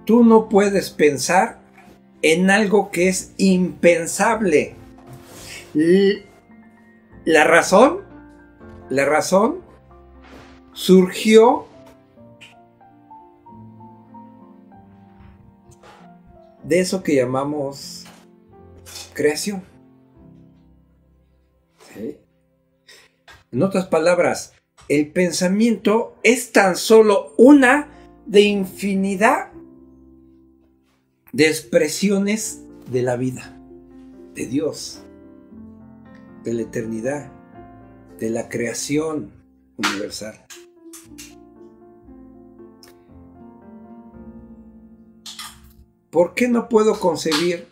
Tú 0.07 0.25
no 0.25 0.49
puedes 0.49 0.91
pensar 0.91 1.61
en 2.23 2.51
algo 2.51 2.91
que 2.91 3.09
es 3.09 3.35
impensable. 3.37 4.75
La 7.25 7.45
razón, 7.45 8.01
la 8.89 9.05
razón 9.05 9.72
surgió 10.73 11.67
de 16.65 16.81
eso 16.81 17.03
que 17.03 17.17
llamamos 17.17 18.05
creación. 19.15 19.63
En 23.51 23.63
otras 23.63 23.87
palabras, 23.87 24.55
el 24.89 25.11
pensamiento 25.13 26.17
es 26.23 26.53
tan 26.53 26.77
solo 26.77 27.35
una 27.37 27.89
de 28.27 28.41
infinidad 28.43 29.53
de 31.33 31.49
expresiones 31.49 32.63
de 32.91 33.03
la 33.03 33.17
vida, 33.17 33.59
de 34.35 34.47
Dios, 34.47 35.03
de 36.45 36.55
la 36.55 36.63
eternidad, 36.63 37.31
de 38.19 38.31
la 38.31 38.49
creación 38.49 39.33
universal. 39.77 40.47
¿Por 46.13 46.35
qué 46.35 46.47
no 46.47 46.69
puedo 46.69 47.01
concebir 47.01 47.69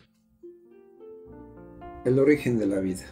el 2.06 2.18
origen 2.18 2.58
de 2.58 2.66
la 2.66 2.80
vida? 2.80 3.04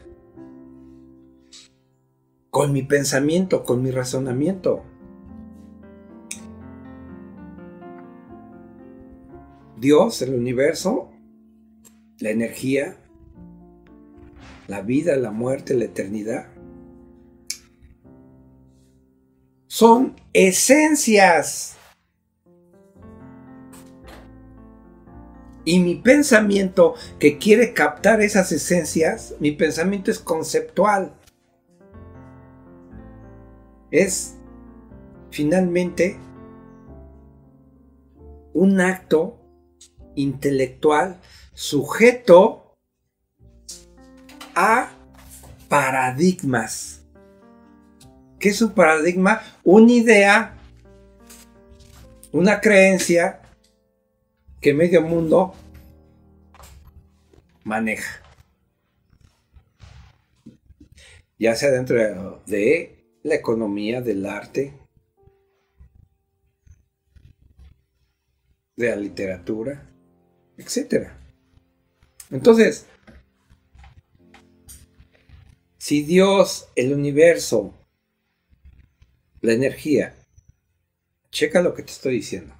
Con 2.49 2.73
mi 2.73 2.83
pensamiento, 2.83 3.63
con 3.63 3.83
mi 3.83 3.91
razonamiento. 3.91 4.85
Dios, 9.77 10.23
el 10.23 10.33
universo, 10.33 11.11
la 12.21 12.31
energía, 12.31 12.97
la 14.67 14.81
vida, 14.81 15.15
la 15.17 15.31
muerte, 15.31 15.75
la 15.75 15.85
eternidad, 15.85 16.47
son 19.67 20.17
esencias 20.33 21.78
Y 25.69 25.81
mi 25.81 25.97
pensamiento 25.97 26.95
que 27.19 27.37
quiere 27.37 27.75
captar 27.75 28.23
esas 28.23 28.53
esencias, 28.53 29.35
mi 29.39 29.51
pensamiento 29.53 30.11
es 30.11 30.19
conceptual. 30.19 31.13
es 33.91 34.39
finalmente 35.31 36.19
un 38.55 38.81
acto 38.81 39.39
intelectual 40.15 41.21
sujeto 41.53 42.79
a 44.55 44.89
paradigmas. 45.69 47.05
¿Qué 48.39 48.49
es 48.49 48.63
un 48.63 48.71
paradigma? 48.71 49.43
Una 49.65 49.93
idea, 49.93 50.57
una 52.33 52.59
creencia 52.59 53.38
que 54.61 54.75
medio 54.75 55.03
mundo 55.03 55.55
maneja. 57.65 58.23
Ya 61.39 61.55
sea 61.55 61.71
dentro 61.71 62.43
de 62.47 63.05
la 63.23 63.35
economía, 63.35 64.01
del 64.01 64.27
arte, 64.27 64.75
de 68.77 68.89
la 68.89 68.97
literatura, 68.97 69.89
etc. 70.57 71.11
Entonces, 72.31 72.87
si 75.79 76.03
Dios, 76.03 76.69
el 76.75 76.93
universo, 76.93 77.75
la 79.41 79.53
energía, 79.53 80.15
checa 81.31 81.63
lo 81.63 81.75
que 81.75 81.83
te 81.83 81.93
estoy 81.93 82.15
diciendo. 82.15 82.58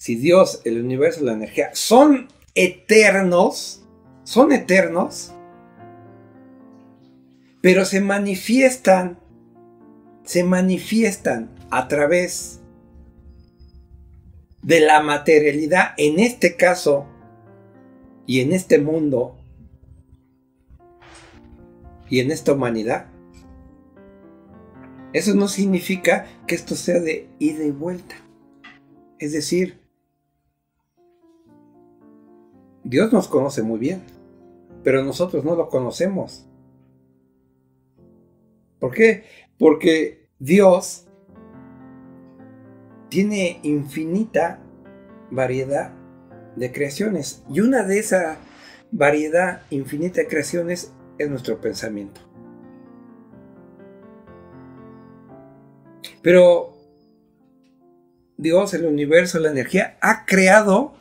Si 0.00 0.14
Dios, 0.14 0.62
el 0.64 0.82
universo, 0.82 1.22
la 1.22 1.34
energía 1.34 1.74
son 1.74 2.28
eternos, 2.54 3.84
son 4.24 4.50
eternos, 4.50 5.34
pero 7.60 7.84
se 7.84 8.00
manifiestan, 8.00 9.18
se 10.24 10.42
manifiestan 10.42 11.54
a 11.70 11.86
través 11.86 12.62
de 14.62 14.80
la 14.80 15.02
materialidad, 15.02 15.92
en 15.98 16.18
este 16.18 16.56
caso 16.56 17.04
y 18.24 18.40
en 18.40 18.54
este 18.54 18.78
mundo 18.78 19.36
y 22.08 22.20
en 22.20 22.30
esta 22.30 22.54
humanidad. 22.54 23.04
Eso 25.12 25.34
no 25.34 25.46
significa 25.46 26.26
que 26.46 26.54
esto 26.54 26.74
sea 26.74 27.00
de 27.00 27.28
ida 27.38 27.64
y 27.64 27.70
vuelta. 27.70 28.14
Es 29.18 29.34
decir, 29.34 29.79
Dios 32.90 33.12
nos 33.12 33.28
conoce 33.28 33.62
muy 33.62 33.78
bien, 33.78 34.02
pero 34.82 35.04
nosotros 35.04 35.44
no 35.44 35.54
lo 35.54 35.68
conocemos. 35.68 36.44
¿Por 38.80 38.90
qué? 38.92 39.26
Porque 39.60 40.28
Dios 40.40 41.06
tiene 43.08 43.60
infinita 43.62 44.60
variedad 45.30 45.92
de 46.56 46.72
creaciones 46.72 47.44
y 47.48 47.60
una 47.60 47.84
de 47.84 48.00
esa 48.00 48.38
variedad 48.90 49.62
infinita 49.70 50.22
de 50.22 50.26
creaciones 50.26 50.92
es 51.16 51.30
nuestro 51.30 51.60
pensamiento. 51.60 52.20
Pero 56.22 56.76
Dios, 58.36 58.74
el 58.74 58.84
universo, 58.84 59.38
la 59.38 59.52
energía, 59.52 59.96
ha 60.00 60.26
creado 60.26 60.98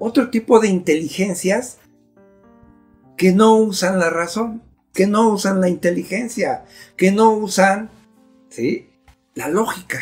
otro 0.00 0.30
tipo 0.30 0.58
de 0.58 0.68
inteligencias 0.68 1.78
que 3.16 3.32
no 3.32 3.56
usan 3.58 4.00
la 4.00 4.10
razón, 4.10 4.62
que 4.92 5.06
no 5.06 5.28
usan 5.28 5.60
la 5.60 5.68
inteligencia, 5.68 6.64
que 6.96 7.12
no 7.12 7.30
usan 7.32 7.90
¿sí? 8.48 8.88
la 9.34 9.48
lógica. 9.48 10.00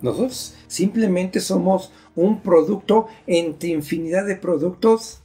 Nosotros 0.00 0.56
simplemente 0.66 1.40
somos 1.40 1.92
un 2.16 2.40
producto 2.40 3.08
entre 3.26 3.70
infinidad 3.70 4.26
de 4.26 4.36
productos 4.36 5.22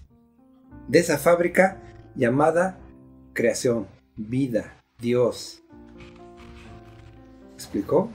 de 0.88 1.00
esa 1.00 1.18
fábrica 1.18 1.82
llamada 2.16 2.78
creación, 3.34 3.88
vida, 4.18 4.78
Dios. 5.00 5.64
¿Explicó? 7.56 8.10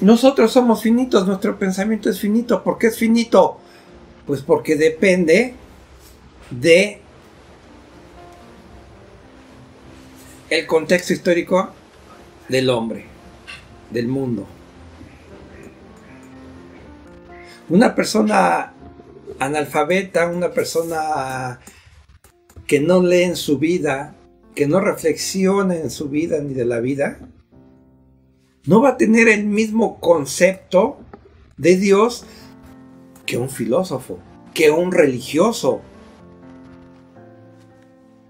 Nosotros 0.00 0.52
somos 0.52 0.82
finitos, 0.82 1.26
nuestro 1.26 1.58
pensamiento 1.58 2.10
es 2.10 2.20
finito. 2.20 2.62
¿Por 2.62 2.76
qué 2.76 2.88
es 2.88 2.98
finito? 2.98 3.58
Pues 4.26 4.42
porque 4.42 4.76
depende 4.76 5.54
de 6.50 7.00
el 10.50 10.66
contexto 10.66 11.12
histórico 11.12 11.70
del 12.48 12.68
hombre, 12.68 13.06
del 13.90 14.06
mundo. 14.06 14.46
Una 17.68 17.94
persona 17.94 18.74
analfabeta, 19.38 20.28
una 20.28 20.50
persona 20.50 21.58
que 22.66 22.80
no 22.80 23.02
lee 23.02 23.22
en 23.22 23.36
su 23.36 23.58
vida, 23.58 24.14
que 24.54 24.66
no 24.66 24.80
reflexiona 24.80 25.74
en 25.74 25.90
su 25.90 26.08
vida 26.08 26.38
ni 26.40 26.54
de 26.54 26.64
la 26.64 26.80
vida, 26.80 27.18
no 28.66 28.82
va 28.82 28.90
a 28.90 28.96
tener 28.96 29.28
el 29.28 29.46
mismo 29.46 30.00
concepto 30.00 30.98
de 31.56 31.76
Dios 31.76 32.24
que 33.24 33.38
un 33.38 33.48
filósofo, 33.48 34.18
que 34.54 34.70
un 34.70 34.92
religioso. 34.92 35.80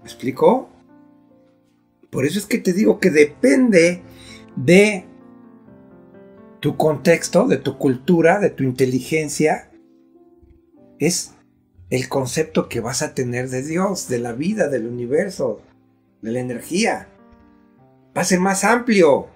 ¿Me 0.01 0.05
explico? 0.05 0.69
Por 2.09 2.25
eso 2.25 2.39
es 2.39 2.45
que 2.45 2.59
te 2.59 2.73
digo 2.73 2.99
que 2.99 3.09
depende 3.09 4.01
de 4.55 5.05
tu 6.59 6.77
contexto, 6.77 7.47
de 7.47 7.57
tu 7.57 7.77
cultura, 7.77 8.39
de 8.39 8.49
tu 8.49 8.63
inteligencia, 8.63 9.71
es 10.99 11.33
el 11.89 12.09
concepto 12.09 12.69
que 12.69 12.79
vas 12.79 13.01
a 13.01 13.13
tener 13.13 13.49
de 13.49 13.63
Dios, 13.63 14.07
de 14.07 14.19
la 14.19 14.33
vida, 14.33 14.67
del 14.67 14.87
universo, 14.87 15.61
de 16.21 16.31
la 16.31 16.39
energía. 16.39 17.07
Va 18.15 18.21
a 18.21 18.25
ser 18.25 18.39
más 18.39 18.63
amplio 18.63 19.27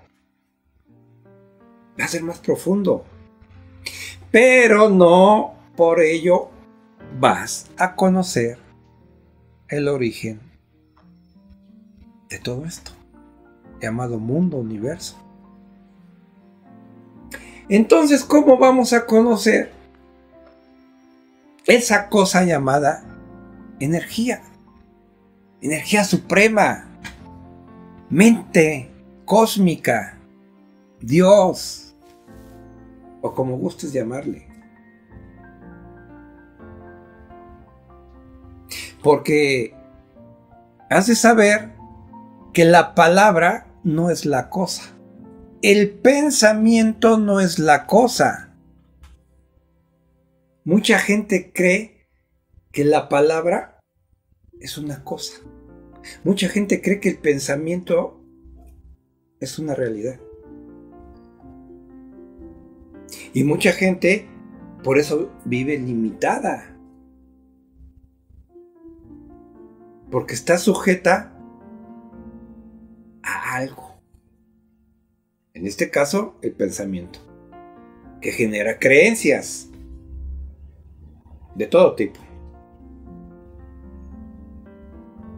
va 2.00 2.06
a 2.06 2.08
ser 2.08 2.24
más 2.24 2.40
profundo. 2.40 3.06
Pero 4.32 4.90
no 4.90 5.56
por 5.76 6.02
ello 6.02 6.50
vas 7.20 7.70
a 7.78 7.96
conocer 7.96 8.58
el 9.68 9.88
origen 9.88 10.40
de 12.30 12.40
todo 12.40 12.66
esto, 12.66 12.92
llamado 13.82 14.20
mundo, 14.20 14.58
universo. 14.58 15.18
Entonces, 17.68 18.24
¿cómo 18.24 18.58
vamos 18.58 18.94
a 18.94 19.06
conocer 19.06 19.72
esa 21.66 22.10
cosa 22.10 22.44
llamada 22.44 23.04
energía? 23.80 24.42
Energía 25.62 26.04
suprema, 26.04 26.86
mente 28.10 28.90
cósmica, 29.26 30.18
Dios, 31.00 31.81
o 33.22 33.34
como 33.34 33.58
gustes 33.58 33.94
llamarle. 33.94 34.48
Porque 39.04 39.74
has 40.90 41.08
de 41.08 41.16
saber 41.16 41.72
que 42.54 42.66
la 42.66 42.94
palabra 42.96 43.68
no 43.84 44.10
es 44.10 44.26
la 44.26 44.50
cosa. 44.50 44.84
El 45.62 45.90
pensamiento 45.90 47.18
no 47.18 47.40
es 47.40 47.60
la 47.60 47.86
cosa. 47.86 48.56
Mucha 50.64 51.00
gente 51.00 51.52
cree 51.54 52.08
que 52.72 52.84
la 52.84 53.10
palabra 53.10 53.80
es 54.60 54.78
una 54.78 55.04
cosa. 55.04 55.34
Mucha 56.24 56.50
gente 56.50 56.82
cree 56.82 57.00
que 57.00 57.10
el 57.10 57.18
pensamiento 57.18 58.22
es 59.40 59.60
una 59.60 59.76
realidad. 59.76 60.20
Y 63.34 63.44
mucha 63.44 63.72
gente 63.72 64.28
por 64.84 64.98
eso 64.98 65.32
vive 65.46 65.78
limitada. 65.78 66.76
Porque 70.10 70.34
está 70.34 70.58
sujeta 70.58 71.34
a 73.24 73.56
algo. 73.56 74.02
En 75.54 75.68
este 75.68 75.90
caso, 75.90 76.36
el 76.42 76.54
pensamiento. 76.54 77.20
Que 78.22 78.32
genera 78.32 78.80
creencias. 78.80 79.70
De 81.56 81.68
todo 81.68 81.96
tipo. 81.96 82.20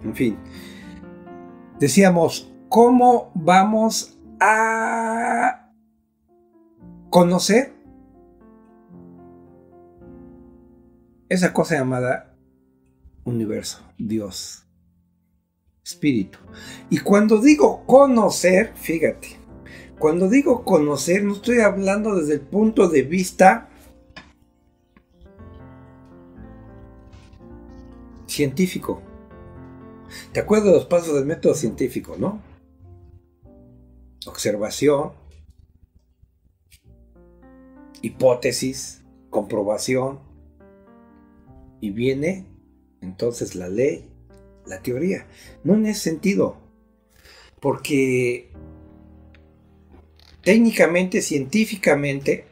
En 0.03 0.15
fin. 0.15 0.37
Decíamos, 1.79 2.51
¿cómo 2.69 3.31
vamos 3.35 4.17
a 4.39 5.71
conocer 7.09 7.72
esa 11.33 11.51
cosa 11.51 11.75
llamada 11.75 12.35
universo, 13.23 13.81
Dios, 13.97 14.67
espíritu. 15.83 16.37
Y 16.89 16.99
cuando 16.99 17.41
digo 17.41 17.85
conocer, 17.87 18.73
fíjate, 18.75 19.39
cuando 19.97 20.29
digo 20.29 20.63
conocer 20.63 21.23
no 21.23 21.33
estoy 21.33 21.59
hablando 21.59 22.15
desde 22.15 22.35
el 22.35 22.41
punto 22.41 22.87
de 22.87 23.01
vista 23.01 23.69
científico. 28.27 29.01
¿Te 30.31 30.39
acuerdas 30.39 30.67
de 30.67 30.73
los 30.73 30.85
pasos 30.85 31.15
del 31.15 31.25
método 31.25 31.55
científico, 31.55 32.15
no? 32.19 32.41
Observación, 34.27 35.13
hipótesis, 38.03 39.03
comprobación, 39.31 40.19
y 41.83 41.89
viene 41.89 42.45
entonces 43.01 43.55
la 43.55 43.67
ley, 43.67 44.09
la 44.65 44.81
teoría. 44.81 45.27
No 45.65 45.73
en 45.73 45.85
ese 45.85 45.99
sentido, 45.99 46.55
porque 47.59 48.49
técnicamente, 50.43 51.21
científicamente, 51.21 52.45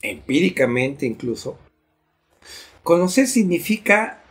empíricamente 0.00 1.04
incluso, 1.04 1.58
conocer 2.82 3.26
significa 3.26 4.22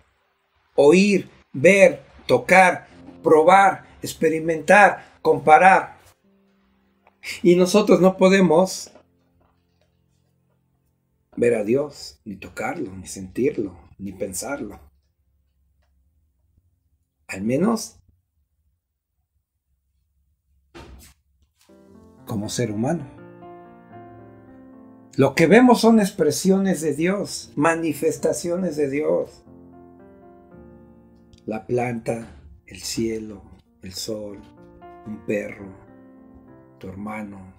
oír, 0.74 1.30
ver, 1.52 2.02
tocar, 2.26 2.88
probar, 3.22 3.86
experimentar, 4.02 5.20
comparar. 5.22 6.00
Y 7.44 7.56
nosotros 7.56 8.02
no 8.02 8.18
podemos 8.18 8.92
ver 11.38 11.56
a 11.56 11.64
Dios, 11.64 12.22
ni 12.26 12.36
tocarlo, 12.36 12.96
ni 12.96 13.08
sentirlo, 13.08 13.78
ni 13.98 14.12
pensarlo. 14.14 14.80
Al 17.28 17.44
menos 17.44 18.00
como 22.26 22.50
ser 22.50 22.72
humano. 22.72 23.06
Lo 25.16 25.36
que 25.36 25.46
vemos 25.46 25.82
son 25.82 26.00
expresiones 26.00 26.82
de 26.82 26.96
Dios, 26.96 27.52
manifestaciones 27.56 28.76
de 28.78 28.90
Dios. 28.90 29.44
La 31.46 31.68
planta, 31.68 32.42
el 32.66 32.80
cielo, 32.80 33.44
el 33.84 33.94
sol, 33.94 34.42
un 35.06 35.26
perro, 35.26 35.68
tu 36.80 36.88
hermano, 36.88 37.54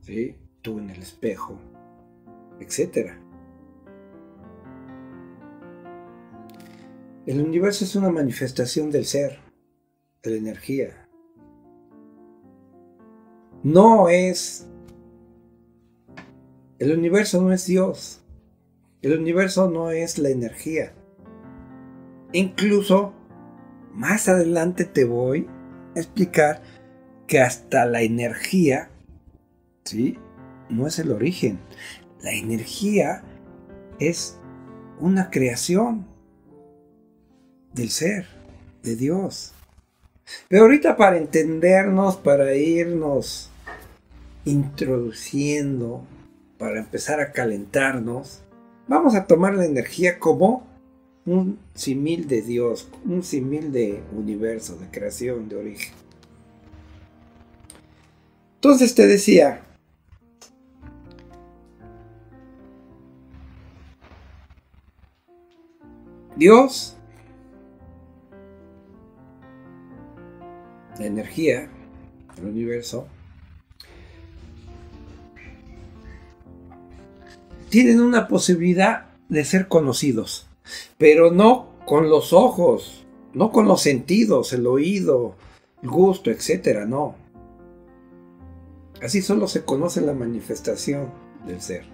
¿sí? 0.00 0.36
tú 0.62 0.78
en 0.78 0.90
el 0.90 1.02
espejo, 1.02 1.60
etc. 2.60 3.12
El 7.26 7.40
universo 7.40 7.84
es 7.84 7.94
una 7.96 8.10
manifestación 8.10 8.90
del 8.90 9.04
ser, 9.04 9.38
de 10.22 10.30
la 10.30 10.36
energía. 10.36 11.08
No 13.62 14.08
es... 14.08 14.66
El 16.78 16.96
universo 16.96 17.42
no 17.42 17.52
es 17.52 17.66
Dios. 17.66 18.22
El 19.02 19.18
universo 19.18 19.70
no 19.70 19.90
es 19.90 20.18
la 20.18 20.30
energía. 20.30 20.94
Incluso 22.32 23.12
más 23.92 24.28
adelante 24.28 24.84
te 24.84 25.04
voy 25.04 25.46
a 25.94 25.98
explicar 25.98 26.62
que 27.26 27.40
hasta 27.40 27.84
la 27.86 28.02
energía, 28.02 28.90
¿sí? 29.84 30.18
No 30.68 30.86
es 30.86 30.98
el 30.98 31.12
origen. 31.12 31.58
La 32.22 32.32
energía 32.32 33.22
es 33.98 34.38
una 34.98 35.30
creación 35.30 36.06
del 37.72 37.90
ser, 37.90 38.26
de 38.82 38.96
Dios. 38.96 39.52
Pero 40.48 40.62
ahorita 40.62 40.96
para 40.96 41.16
entendernos, 41.16 42.16
para 42.16 42.54
irnos 42.54 43.50
introduciendo, 44.44 46.04
para 46.58 46.78
empezar 46.78 47.20
a 47.20 47.32
calentarnos, 47.32 48.42
vamos 48.86 49.14
a 49.14 49.26
tomar 49.26 49.54
la 49.54 49.64
energía 49.64 50.18
como 50.18 50.66
un 51.26 51.58
simil 51.74 52.28
de 52.28 52.42
Dios, 52.42 52.88
un 53.04 53.22
simil 53.22 53.72
de 53.72 54.02
universo, 54.16 54.76
de 54.76 54.86
creación, 54.90 55.48
de 55.48 55.56
origen. 55.56 55.94
Entonces 58.56 58.94
te 58.94 59.06
decía, 59.06 59.62
Dios, 66.40 66.96
la 70.98 71.04
energía, 71.04 71.70
el 72.38 72.44
universo, 72.46 73.06
tienen 77.68 78.00
una 78.00 78.26
posibilidad 78.26 79.08
de 79.28 79.44
ser 79.44 79.68
conocidos, 79.68 80.46
pero 80.96 81.30
no 81.30 81.74
con 81.84 82.08
los 82.08 82.32
ojos, 82.32 83.04
no 83.34 83.52
con 83.52 83.66
los 83.66 83.82
sentidos, 83.82 84.54
el 84.54 84.66
oído, 84.66 85.34
el 85.82 85.90
gusto, 85.90 86.30
etcétera, 86.30 86.86
no. 86.86 87.16
Así 89.02 89.20
solo 89.20 89.46
se 89.46 89.66
conoce 89.66 90.00
la 90.00 90.14
manifestación 90.14 91.10
del 91.46 91.60
ser, 91.60 91.84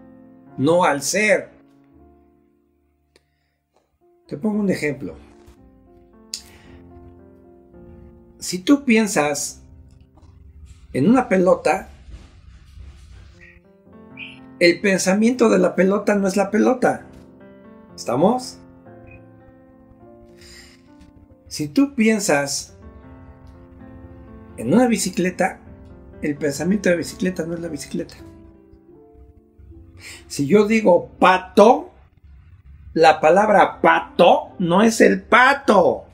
no 0.57 0.85
al 0.85 1.03
ser. 1.03 1.56
Te 4.27 4.37
pongo 4.37 4.59
un 4.61 4.71
ejemplo. 4.71 5.15
Si 8.39 8.59
tú 8.59 8.85
piensas 8.85 9.63
en 10.93 11.09
una 11.09 11.29
pelota, 11.29 11.89
el 14.59 14.81
pensamiento 14.81 15.49
de 15.49 15.59
la 15.59 15.75
pelota 15.75 16.15
no 16.17 16.27
es 16.27 16.37
la 16.37 16.51
pelota. 16.51 17.07
¿Estamos? 17.95 18.59
Si 21.47 21.69
tú 21.69 21.95
piensas 21.95 22.77
en 24.57 24.75
una 24.75 24.89
bicicleta, 24.89 25.61
el 26.21 26.37
pensamiento 26.37 26.89
de 26.89 26.97
bicicleta 26.97 27.47
no 27.47 27.55
es 27.55 27.61
la 27.61 27.69
bicicleta. 27.69 28.17
Si 30.27 30.47
yo 30.47 30.67
digo 30.67 31.11
pato, 31.19 31.93
la 32.97 33.21
palabra 33.21 33.83
pato 33.83 34.53
no 34.59 34.81
es 34.81 35.03
el 35.03 35.21
pato. 35.21 36.05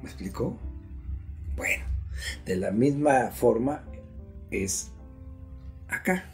¿Me 0.00 0.08
explicó? 0.08 0.56
Bueno, 1.56 1.84
de 2.46 2.56
la 2.56 2.70
misma 2.70 3.30
forma 3.30 3.82
es 4.50 4.90
acá. 5.90 6.24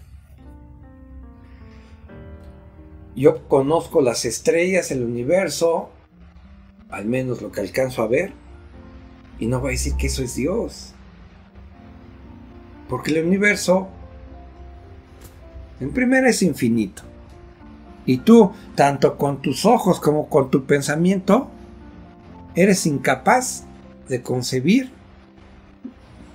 Yo 3.16 3.48
conozco 3.48 4.02
las 4.02 4.24
estrellas, 4.24 4.92
el 4.92 5.02
universo, 5.02 5.90
al 6.90 7.06
menos 7.06 7.42
lo 7.42 7.50
que 7.50 7.62
alcanzo 7.62 8.02
a 8.02 8.06
ver, 8.06 8.32
y 9.40 9.48
no 9.48 9.60
va 9.60 9.70
a 9.70 9.72
decir 9.72 9.96
que 9.96 10.06
eso 10.06 10.22
es 10.22 10.36
Dios. 10.36 10.94
Porque 12.88 13.10
el 13.10 13.26
universo, 13.26 13.88
en 15.80 15.90
primera, 15.92 16.28
es 16.28 16.40
infinito. 16.42 17.09
Y 18.06 18.18
tú, 18.18 18.52
tanto 18.74 19.16
con 19.16 19.42
tus 19.42 19.66
ojos 19.66 20.00
como 20.00 20.28
con 20.28 20.50
tu 20.50 20.64
pensamiento, 20.64 21.48
eres 22.54 22.86
incapaz 22.86 23.64
de 24.08 24.22
concebir, 24.22 24.90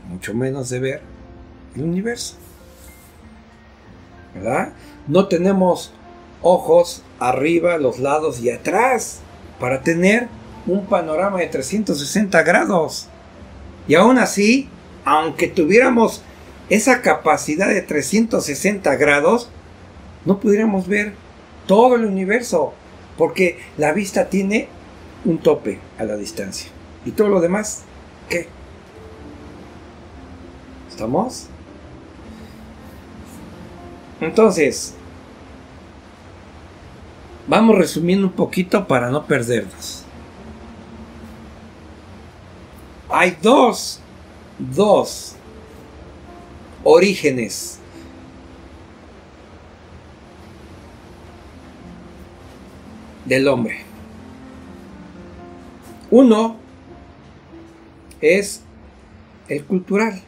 mucho 0.10 0.34
menos 0.34 0.69
de 0.69 0.80
ver, 0.80 1.01
el 1.75 1.84
universo. 1.84 2.36
¿Verdad? 4.34 4.73
No 5.08 5.28
tenemos 5.28 5.93
ojos 6.41 7.01
arriba, 7.19 7.78
los 7.78 7.99
lados 7.99 8.39
y 8.41 8.49
atrás 8.49 9.21
para 9.60 9.82
tener 9.82 10.28
un 10.67 10.86
panorama 10.86 11.39
de 11.39 11.47
360 11.47 12.43
grados. 12.43 13.08
Y 13.88 13.95
aún 13.95 14.17
así, 14.17 14.69
aunque 15.06 15.47
tuviéramos 15.47 16.21
esa 16.69 17.01
capacidad 17.01 17.67
de 17.67 17.82
360 17.82 18.95
grados, 18.95 19.49
no 20.25 20.39
pudiéramos 20.39 20.88
ver 20.88 21.13
todo 21.67 21.95
el 21.95 22.06
universo, 22.06 22.73
porque 23.17 23.60
la 23.78 23.93
vista 23.93 24.30
tiene 24.30 24.67
un 25.23 25.39
tope 25.39 25.80
a 25.97 26.04
la 26.04 26.15
distancia. 26.15 26.69
Y 27.06 27.12
todo 27.12 27.30
lo 27.30 27.41
demás, 27.41 27.84
¿qué? 28.30 28.47
¿Estamos? 30.89 31.47
Entonces, 34.21 34.95
vamos 37.47 37.78
resumiendo 37.78 38.28
un 38.28 38.34
poquito 38.34 38.88
para 38.88 39.10
no 39.10 39.25
perdernos. 39.25 40.04
Hay 43.10 43.38
dos, 43.41 43.99
dos 44.58 45.36
orígenes 46.84 47.80
del 53.25 53.47
hombre. 53.47 53.79
Uno 56.11 56.57
es 58.21 58.61
el 59.47 59.65
cultural. 59.65 60.21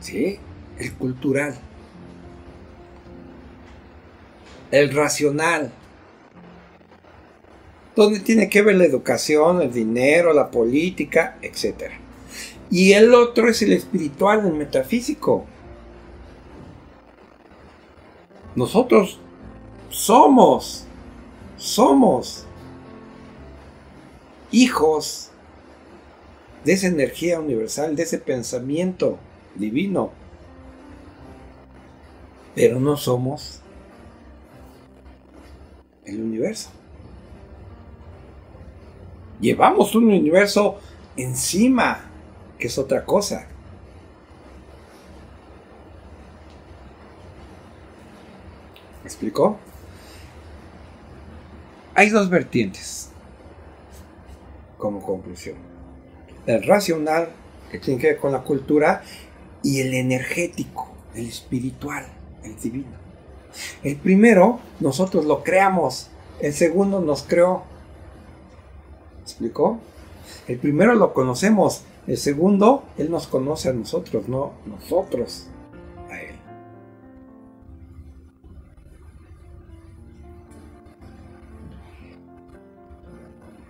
¿Sí? 0.00 0.38
El 0.78 0.92
cultural. 0.94 1.56
El 4.70 4.94
racional. 4.94 5.72
Donde 7.96 8.20
tiene 8.20 8.48
que 8.48 8.62
ver 8.62 8.76
la 8.76 8.84
educación, 8.84 9.60
el 9.60 9.72
dinero, 9.72 10.32
la 10.32 10.50
política, 10.50 11.38
etc. 11.42 11.90
Y 12.70 12.92
el 12.92 13.14
otro 13.14 13.48
es 13.48 13.62
el 13.62 13.72
espiritual, 13.72 14.46
el 14.46 14.52
metafísico. 14.52 15.46
Nosotros 18.54 19.18
somos, 19.90 20.87
somos 21.58 22.46
hijos 24.50 25.30
de 26.64 26.72
esa 26.72 26.86
energía 26.86 27.40
universal, 27.40 27.94
de 27.96 28.04
ese 28.04 28.18
pensamiento 28.18 29.18
divino. 29.54 30.10
Pero 32.54 32.80
no 32.80 32.96
somos 32.96 33.60
el 36.04 36.22
universo. 36.22 36.70
Llevamos 39.40 39.94
un 39.94 40.04
universo 40.04 40.78
encima, 41.16 42.00
que 42.58 42.66
es 42.66 42.78
otra 42.78 43.04
cosa. 43.04 43.46
¿Me 49.02 49.08
explicó? 49.08 49.58
Hay 51.98 52.10
dos 52.10 52.30
vertientes 52.30 53.10
como 54.76 55.02
conclusión. 55.02 55.56
El 56.46 56.62
racional, 56.62 57.30
que 57.72 57.80
tiene 57.80 58.00
que 58.00 58.06
ver 58.06 58.18
con 58.18 58.30
la 58.30 58.44
cultura, 58.44 59.02
y 59.64 59.80
el 59.80 59.92
energético, 59.92 60.92
el 61.16 61.26
espiritual, 61.26 62.06
el 62.44 62.56
divino. 62.56 62.96
El 63.82 63.96
primero, 63.96 64.60
nosotros 64.78 65.24
lo 65.24 65.42
creamos. 65.42 66.08
El 66.38 66.52
segundo 66.52 67.00
nos 67.00 67.24
creó. 67.24 67.64
¿Explicó? 69.22 69.80
El 70.46 70.58
primero 70.58 70.94
lo 70.94 71.12
conocemos. 71.12 71.82
El 72.06 72.16
segundo, 72.16 72.84
Él 72.96 73.10
nos 73.10 73.26
conoce 73.26 73.70
a 73.70 73.72
nosotros, 73.72 74.28
no 74.28 74.52
nosotros 74.66 75.48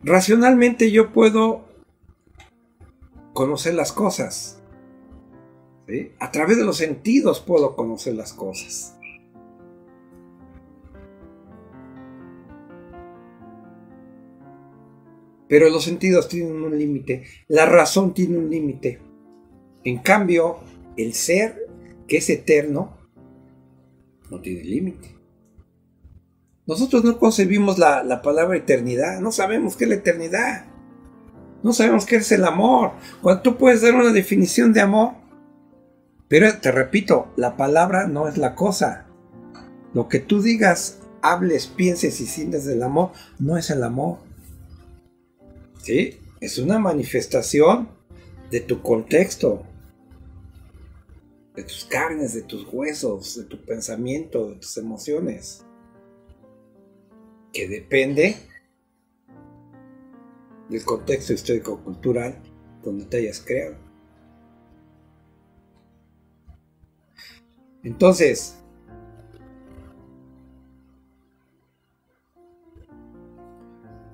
Racionalmente 0.08 0.90
yo 0.90 1.12
puedo 1.12 1.66
conocer 3.34 3.74
las 3.74 3.92
cosas. 3.92 4.62
A 6.18 6.30
través 6.30 6.56
de 6.56 6.64
los 6.64 6.78
sentidos 6.78 7.40
puedo 7.40 7.76
conocer 7.76 8.14
las 8.14 8.32
cosas. 8.32 8.98
Pero 15.46 15.68
los 15.68 15.84
sentidos 15.84 16.26
tienen 16.26 16.62
un 16.62 16.78
límite, 16.78 17.24
la 17.48 17.66
razón 17.66 18.14
tiene 18.14 18.38
un 18.38 18.48
límite. 18.48 19.00
En 19.84 19.98
cambio, 19.98 20.60
el 20.96 21.12
ser, 21.12 21.68
que 22.06 22.16
es 22.16 22.30
eterno, 22.30 22.96
no 24.30 24.40
tiene 24.40 24.64
límite. 24.64 25.17
Nosotros 26.68 27.02
no 27.02 27.18
concebimos 27.18 27.78
la, 27.78 28.04
la, 28.04 28.20
palabra 28.20 28.58
eternidad, 28.58 29.20
no 29.20 29.32
sabemos 29.32 29.74
qué 29.74 29.84
es 29.84 29.90
la 29.90 29.96
eternidad, 29.96 30.66
no 31.62 31.72
sabemos 31.72 32.04
qué 32.04 32.16
es 32.16 32.30
el 32.30 32.44
amor. 32.44 32.92
Cuando 33.22 33.40
tú 33.40 33.56
puedes 33.56 33.80
dar 33.80 33.94
una 33.94 34.12
definición 34.12 34.74
de 34.74 34.82
amor, 34.82 35.14
pero 36.28 36.60
te 36.60 36.70
repito, 36.70 37.32
la 37.36 37.56
palabra 37.56 38.06
no 38.06 38.28
es 38.28 38.36
la 38.36 38.54
cosa. 38.54 39.06
Lo 39.94 40.08
que 40.08 40.18
tú 40.18 40.42
digas, 40.42 40.98
hables, 41.22 41.68
pienses 41.68 42.20
y 42.20 42.26
sientes 42.26 42.66
del 42.66 42.82
amor, 42.82 43.12
no 43.38 43.56
es 43.56 43.70
el 43.70 43.82
amor. 43.82 44.18
¿Sí? 45.82 46.18
Es 46.38 46.58
una 46.58 46.78
manifestación 46.78 47.88
de 48.50 48.60
tu 48.60 48.82
contexto, 48.82 49.62
de 51.56 51.62
tus 51.64 51.86
carnes, 51.86 52.34
de 52.34 52.42
tus 52.42 52.66
huesos, 52.70 53.36
de 53.36 53.44
tu 53.44 53.64
pensamiento, 53.64 54.50
de 54.50 54.56
tus 54.56 54.76
emociones, 54.76 55.64
que 57.58 57.66
depende 57.66 58.36
del 60.68 60.84
contexto 60.84 61.32
histórico-cultural 61.32 62.40
donde 62.84 63.04
te 63.06 63.16
hayas 63.16 63.40
creado. 63.40 63.76
Entonces, 67.82 68.62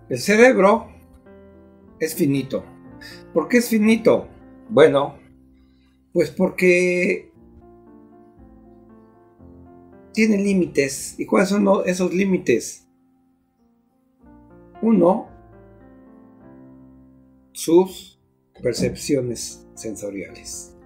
el 0.09 0.19
cerebro 0.19 0.89
es 2.01 2.15
finito. 2.15 2.65
¿Por 3.35 3.49
qué 3.49 3.59
es 3.59 3.69
finito? 3.69 4.27
Bueno, 4.71 5.19
pues 6.15 6.31
porque 6.31 7.31
tiene 10.15 10.39
límites. 10.39 11.17
¿Y 11.19 11.27
cuáles 11.27 11.51
son 11.51 11.69
esos 11.85 12.15
límites? 12.15 12.84
Uno, 14.85 15.29
sus 17.53 18.20
percepciones 18.62 19.66
sensoriales. 19.75 20.77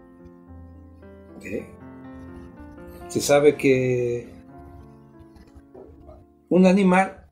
Se 3.08 3.20
sabe 3.20 3.56
que 3.56 4.28
un 6.48 6.66
animal 6.66 7.28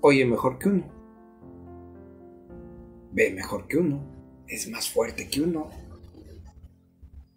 oye 0.00 0.24
mejor 0.24 0.58
que 0.58 0.68
uno 0.70 1.02
ve 3.12 3.30
mejor 3.30 3.68
que 3.68 3.76
uno, 3.76 4.00
es 4.48 4.70
más 4.70 4.88
fuerte 4.88 5.28
que 5.28 5.42
uno. 5.42 5.68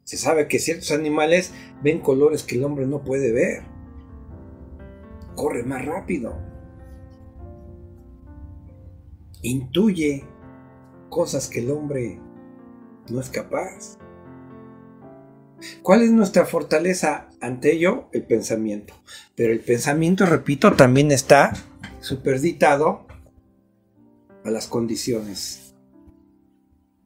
Se 0.05 0.15
sabe 0.15 0.47
que 0.47 0.59
ciertos 0.59 0.91
animales 0.91 1.53
ven 1.83 1.99
colores 1.99 2.43
que 2.43 2.55
el 2.55 2.63
hombre 2.63 2.87
no 2.87 3.03
puede 3.03 3.33
ver. 3.33 3.63
Corre 5.35 5.63
más 5.63 5.83
rápido. 5.83 6.44
Intuye 9.45 10.23
cosas 11.09 11.47
que 11.49 11.59
el 11.59 11.69
hombre 11.69 12.19
no 13.11 13.19
es 13.19 13.29
capaz. 13.29 13.99
¿Cuál 15.83 16.01
es 16.01 16.09
nuestra 16.09 16.47
fortaleza 16.47 17.29
ante 17.41 17.73
ello? 17.73 18.09
El 18.11 18.25
pensamiento. 18.25 18.95
Pero 19.35 19.53
el 19.53 19.59
pensamiento, 19.59 20.25
repito, 20.25 20.73
también 20.73 21.11
está 21.11 21.53
superditado 21.99 23.05
a 24.43 24.49
las 24.49 24.65
condiciones 24.65 25.75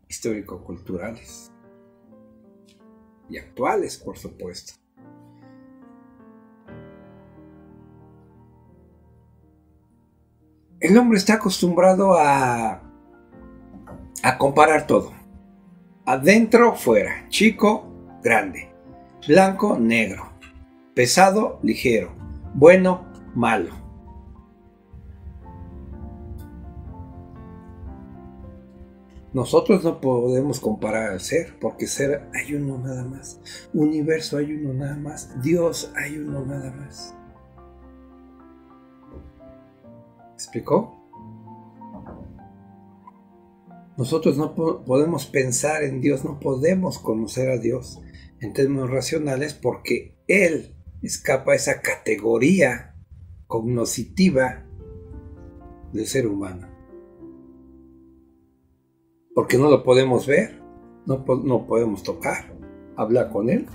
histórico-culturales 0.08 1.52
y 3.30 3.38
actuales, 3.38 3.98
por 3.98 4.18
supuesto. 4.18 4.79
El 10.80 10.98
hombre 10.98 11.18
está 11.18 11.34
acostumbrado 11.34 12.14
a, 12.18 12.82
a 14.24 14.38
comparar 14.38 14.88
todo. 14.88 15.12
Adentro, 16.06 16.74
fuera. 16.76 17.28
Chico, 17.28 17.86
grande. 18.24 18.72
Blanco, 19.28 19.78
negro. 19.78 20.30
Pesado, 20.94 21.60
ligero. 21.64 22.12
Bueno, 22.54 23.06
malo. 23.36 23.76
Nosotros 29.34 29.84
no 29.84 30.00
podemos 30.02 30.60
comparar 30.60 31.12
al 31.12 31.20
ser, 31.20 31.60
porque 31.60 31.88
ser 31.88 32.30
hay 32.34 32.56
uno 32.56 32.80
nada 32.80 33.04
más. 33.04 33.40
Universo 33.74 34.38
hay 34.38 34.54
uno 34.54 34.74
nada 34.74 34.96
más. 34.96 35.42
Dios 35.44 35.92
hay 35.96 36.18
uno 36.18 36.46
nada 36.46 36.72
más. 36.72 37.16
¿Explicó? 40.40 40.96
Nosotros 43.98 44.38
no 44.38 44.56
podemos 44.56 45.26
pensar 45.26 45.84
en 45.84 46.00
Dios, 46.00 46.24
no 46.24 46.40
podemos 46.40 47.00
conocer 47.00 47.50
a 47.50 47.58
Dios 47.58 48.00
en 48.40 48.54
términos 48.54 48.90
racionales 48.90 49.54
porque 49.54 50.18
Él 50.28 50.78
escapa 51.02 51.52
a 51.52 51.56
esa 51.56 51.82
categoría 51.82 52.96
cognoscitiva 53.48 54.66
del 55.92 56.08
ser 56.08 56.28
humano 56.28 56.70
porque 59.40 59.58
no 59.58 59.70
lo 59.70 59.84
podemos 59.84 60.28
ver, 60.28 60.62
no, 61.06 61.24
no 61.46 61.66
podemos 61.66 62.04
tocar, 62.04 62.54
hablar 62.98 63.30
con 63.32 63.50
Él. 63.50 63.68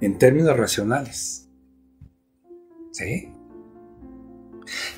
En 0.00 0.18
términos 0.18 0.56
racionales. 0.56 1.50
¿Sí? 2.92 3.35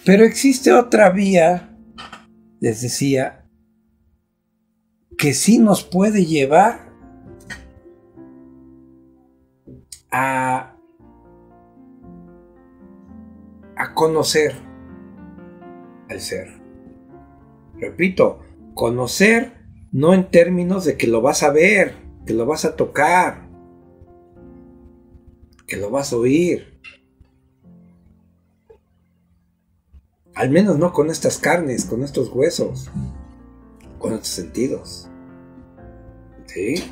Pero 0.04 0.24
existe 0.24 0.72
otra 0.72 1.10
vía, 1.10 1.76
les 2.60 2.82
decía, 2.82 3.46
que 5.16 5.34
sí 5.34 5.58
nos 5.58 5.82
puede 5.82 6.24
llevar 6.24 6.92
a, 10.10 10.76
a 13.76 13.94
conocer 13.94 14.54
al 16.08 16.20
ser. 16.20 16.48
Repito, 17.74 18.40
conocer 18.74 19.58
no 19.92 20.14
en 20.14 20.30
términos 20.30 20.84
de 20.84 20.96
que 20.96 21.06
lo 21.06 21.20
vas 21.20 21.42
a 21.42 21.50
ver, 21.50 21.94
que 22.26 22.34
lo 22.34 22.46
vas 22.46 22.64
a 22.64 22.76
tocar, 22.76 23.48
que 25.66 25.76
lo 25.76 25.90
vas 25.90 26.12
a 26.12 26.16
oír. 26.16 26.67
Al 30.38 30.50
menos 30.50 30.78
no 30.78 30.92
con 30.92 31.10
estas 31.10 31.36
carnes, 31.38 31.84
con 31.84 32.04
estos 32.04 32.28
huesos, 32.28 32.92
con 33.98 34.12
estos 34.12 34.28
sentidos. 34.28 35.10
¿Sí? 36.46 36.84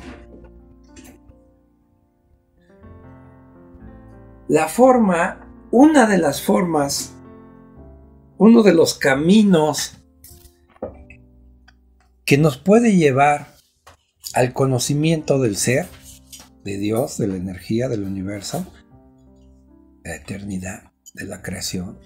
La 4.49 4.67
forma, 4.67 5.49
una 5.71 6.07
de 6.07 6.17
las 6.17 6.41
formas, 6.41 7.13
uno 8.37 8.63
de 8.63 8.73
los 8.73 8.95
caminos 8.95 9.93
que 12.25 12.37
nos 12.37 12.57
puede 12.57 12.97
llevar 12.97 13.55
al 14.33 14.51
conocimiento 14.51 15.39
del 15.39 15.55
ser, 15.55 15.87
de 16.65 16.77
Dios, 16.77 17.17
de 17.17 17.27
la 17.27 17.37
energía, 17.37 17.87
del 17.87 18.03
universo, 18.03 18.67
la 20.03 20.17
eternidad, 20.17 20.91
de 21.13 21.23
la 21.23 21.41
creación, 21.41 21.97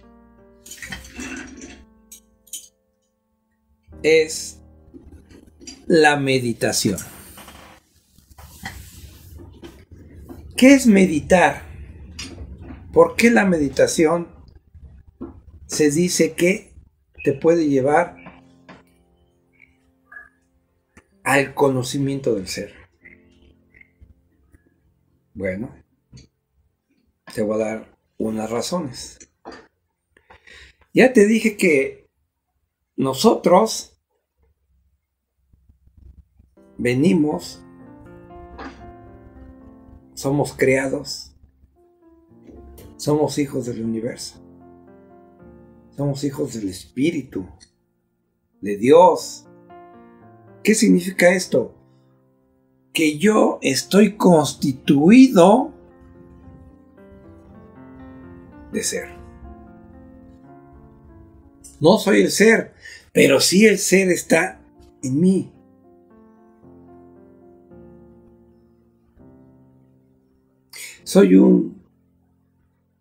es 4.03 4.59
la 5.87 6.17
meditación. 6.17 6.97
¿Qué 10.55 10.73
es 10.73 10.85
meditar? 10.87 11.63
¿Por 12.93 13.15
qué 13.15 13.31
la 13.31 13.45
meditación 13.45 14.27
se 15.65 15.89
dice 15.89 16.33
que 16.33 16.73
te 17.23 17.33
puede 17.33 17.67
llevar 17.67 18.17
al 21.23 21.53
conocimiento 21.53 22.35
del 22.35 22.47
ser. 22.47 22.73
Bueno, 25.33 25.73
te 27.33 27.41
voy 27.41 27.61
a 27.61 27.65
dar 27.65 27.97
unas 28.17 28.49
razones. 28.49 29.17
Ya 30.93 31.13
te 31.13 31.25
dije 31.25 31.55
que 31.55 32.09
nosotros 32.97 33.90
venimos, 36.81 37.63
somos 40.13 40.53
creados, 40.53 41.35
somos 42.97 43.37
hijos 43.37 43.67
del 43.67 43.83
universo, 43.83 44.35
somos 45.95 46.23
hijos 46.23 46.53
del 46.53 46.69
Espíritu, 46.69 47.47
de 48.59 48.77
Dios, 48.77 49.47
¿Qué 50.63 50.75
significa 50.75 51.33
esto? 51.33 51.73
Que 52.93 53.17
yo 53.17 53.57
estoy 53.61 54.15
constituido 54.15 55.73
de 58.71 58.83
ser. 58.83 59.09
No 61.79 61.97
soy 61.97 62.21
el 62.21 62.31
ser, 62.31 62.73
pero 63.11 63.39
sí 63.39 63.65
el 63.65 63.79
ser 63.79 64.09
está 64.09 64.61
en 65.01 65.19
mí. 65.19 65.51
Soy 71.11 71.35
un 71.35 71.83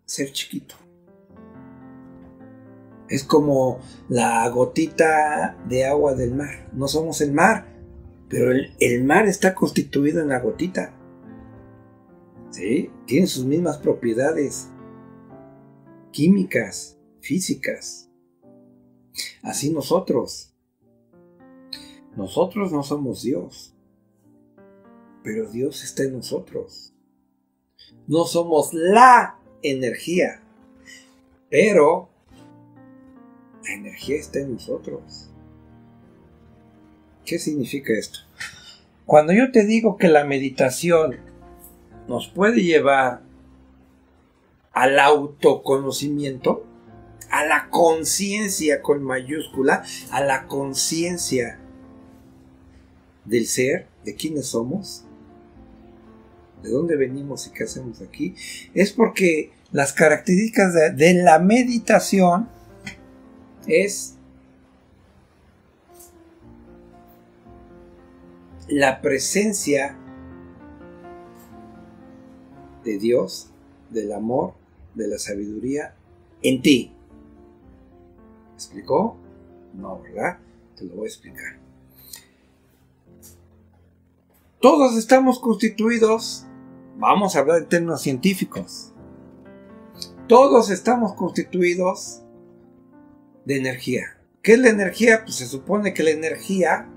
ser 0.03 0.33
chiquito. 0.33 0.75
Es 3.07 3.23
como 3.23 3.79
la 4.09 4.49
gotita 4.49 5.57
de 5.69 5.85
agua 5.85 6.13
del 6.13 6.35
mar. 6.35 6.69
No 6.73 6.89
somos 6.89 7.21
el 7.21 7.31
mar, 7.31 7.73
pero 8.27 8.51
el, 8.51 9.03
mar 9.05 9.27
está 9.27 9.55
constituido 9.55 10.19
en 10.21 10.27
la 10.27 10.41
gotita. 10.41 10.93
¿Sí? 12.49 12.91
Tiene 13.05 13.27
sus 13.27 13.45
mismas 13.45 13.77
propiedades 13.77 14.67
químicas, 16.11 16.99
físicas. 17.21 18.11
Así 19.41 19.71
nosotros. 19.71 20.53
Nosotros 22.17 22.73
no 22.73 22.83
somos 22.83 23.21
Dios, 23.21 23.73
pero 25.23 25.49
Dios 25.49 25.81
está 25.85 26.03
en 26.03 26.17
nosotros. 26.17 26.90
No 28.11 28.25
somos 28.25 28.73
la 28.73 29.37
energía, 29.63 30.41
pero 31.49 32.09
la 33.63 33.73
energía 33.73 34.17
está 34.17 34.39
en 34.39 34.55
nosotros. 34.55 35.29
¿Qué 37.25 37.39
significa 37.39 37.93
esto? 37.93 38.19
Cuando 39.05 39.31
yo 39.31 39.49
te 39.53 39.63
digo 39.63 39.95
que 39.95 40.09
la 40.09 40.25
meditación 40.25 41.21
nos 42.09 42.27
puede 42.27 42.63
llevar 42.63 43.21
al 44.73 44.99
autoconocimiento, 44.99 46.65
a 47.29 47.45
la 47.45 47.69
conciencia 47.69 48.81
con 48.81 49.01
mayúscula, 49.03 49.85
a 50.11 50.21
la 50.21 50.47
conciencia 50.47 51.61
del 53.23 53.47
ser, 53.47 53.87
de 54.03 54.15
quiénes 54.15 54.47
somos, 54.47 55.05
de 56.61 56.69
dónde 56.69 56.95
venimos 56.95 57.47
y 57.47 57.51
qué 57.51 57.63
hacemos 57.63 58.01
aquí, 58.01 58.35
es 58.73 58.91
porque 58.91 59.51
las 59.71 59.93
características 59.93 60.73
de, 60.95 61.13
la 61.15 61.39
meditación 61.39 62.49
es 63.67 64.15
la 68.67 69.01
presencia 69.01 69.97
de 72.83 72.97
Dios, 72.97 73.49
del 73.89 74.13
amor, 74.13 74.53
de 74.95 75.07
la 75.07 75.17
sabiduría 75.17 75.95
en 76.41 76.61
ti. 76.61 76.91
¿Me 78.49 78.53
explicó? 78.55 79.17
No, 79.73 80.01
¿verdad? 80.01 80.39
Te 80.75 80.85
lo 80.85 80.95
voy 80.95 81.05
a 81.05 81.07
explicar. 81.07 81.59
Todos 84.59 84.95
estamos 84.95 85.39
constituidos, 85.39 86.45
vamos 86.97 87.35
a 87.35 87.39
hablar 87.39 87.57
en 87.59 87.69
términos 87.69 88.01
científicos, 88.01 88.93
todos 90.27 90.69
estamos 90.69 91.13
constituidos 91.13 92.21
de 93.45 93.57
energía. 93.57 94.17
¿Qué 94.41 94.53
es 94.53 94.59
la 94.59 94.69
energía? 94.69 95.23
Pues 95.23 95.35
se 95.35 95.45
supone 95.45 95.93
que 95.93 96.03
la 96.03 96.11
energía, 96.11 96.87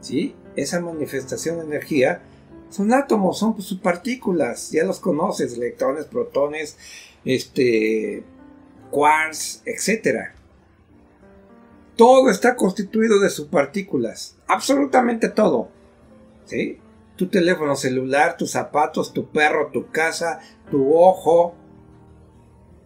¿sí? 0.00 0.34
Esa 0.56 0.80
manifestación 0.80 1.58
de 1.58 1.64
energía 1.64 2.22
son 2.68 2.92
átomos, 2.92 3.38
son 3.38 3.60
sus 3.62 3.78
partículas, 3.78 4.70
ya 4.70 4.84
los 4.84 5.00
conoces, 5.00 5.54
electrones, 5.54 6.06
protones, 6.06 6.76
este, 7.24 8.24
quarks, 8.90 9.62
etc. 9.64 10.30
Todo 11.96 12.30
está 12.30 12.56
constituido 12.56 13.20
de 13.20 13.30
sus 13.30 13.46
partículas, 13.46 14.36
absolutamente 14.46 15.28
todo. 15.28 15.70
¿Sí? 16.44 16.78
Tu 17.18 17.26
teléfono 17.26 17.76
celular, 17.76 18.38
tus 18.38 18.52
zapatos, 18.52 19.12
tu 19.12 19.28
perro, 19.28 19.70
tu 19.70 19.90
casa, 19.90 20.40
tu 20.70 20.96
ojo, 20.96 21.54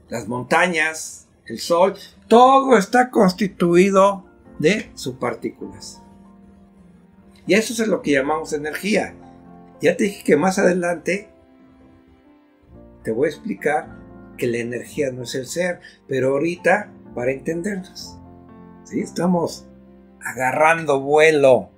las 0.09 0.27
montañas, 0.27 1.29
el 1.47 1.61
sol, 1.61 1.95
todo 2.29 2.77
está 2.77 3.11
constituido 3.11 4.25
de 4.59 4.91
subpartículas. 4.95 6.03
Y 7.47 7.55
eso 7.55 7.81
es 7.81 7.89
lo 7.89 8.03
que 8.03 8.13
llamamos 8.13 8.53
energía. 8.53 9.15
Ya 9.81 9.97
te 9.97 10.05
dije 10.05 10.25
que 10.25 10.37
más 10.37 10.59
adelante 10.59 11.29
te 13.03 13.11
voy 13.11 13.27
a 13.27 13.31
explicar 13.31 13.99
que 14.39 14.47
la 14.47 14.59
energía 14.59 15.11
no 15.11 15.25
es 15.25 15.35
el 15.35 15.47
ser, 15.47 15.81
pero 16.09 16.31
ahorita 16.31 16.91
para 17.15 17.33
entendernos, 17.33 18.19
¿sí? 18.85 19.01
estamos 19.01 19.67
agarrando 20.25 21.01
vuelo. 21.01 21.71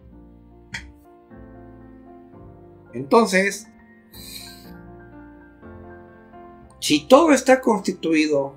Entonces, 2.95 3.67
si 6.81 7.07
todo 7.09 7.33
está 7.33 7.61
constituido 7.61 8.55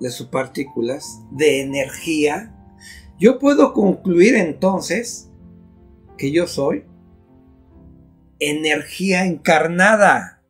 de 0.00 0.10
sus 0.10 0.28
partículas 0.28 1.20
de 1.30 1.62
energía, 1.62 2.54
yo 3.18 3.38
puedo 3.38 3.72
concluir 3.72 4.36
entonces 4.36 5.30
que 6.16 6.30
yo 6.30 6.46
soy 6.46 6.84
energía 8.38 9.24
encarnada. 9.24 10.42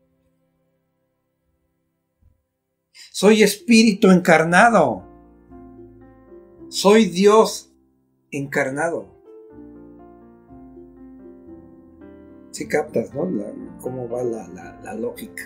Soy 3.13 3.43
espíritu 3.43 4.11
encarnado. 4.11 5.05
Soy 6.69 7.07
Dios 7.07 7.73
encarnado. 8.31 9.18
Si 12.59 12.67
captas, 12.67 13.15
¿no? 13.15 13.31
cómo 13.81 14.09
va 14.09 14.25
la 14.25 14.95
lógica. 14.95 15.45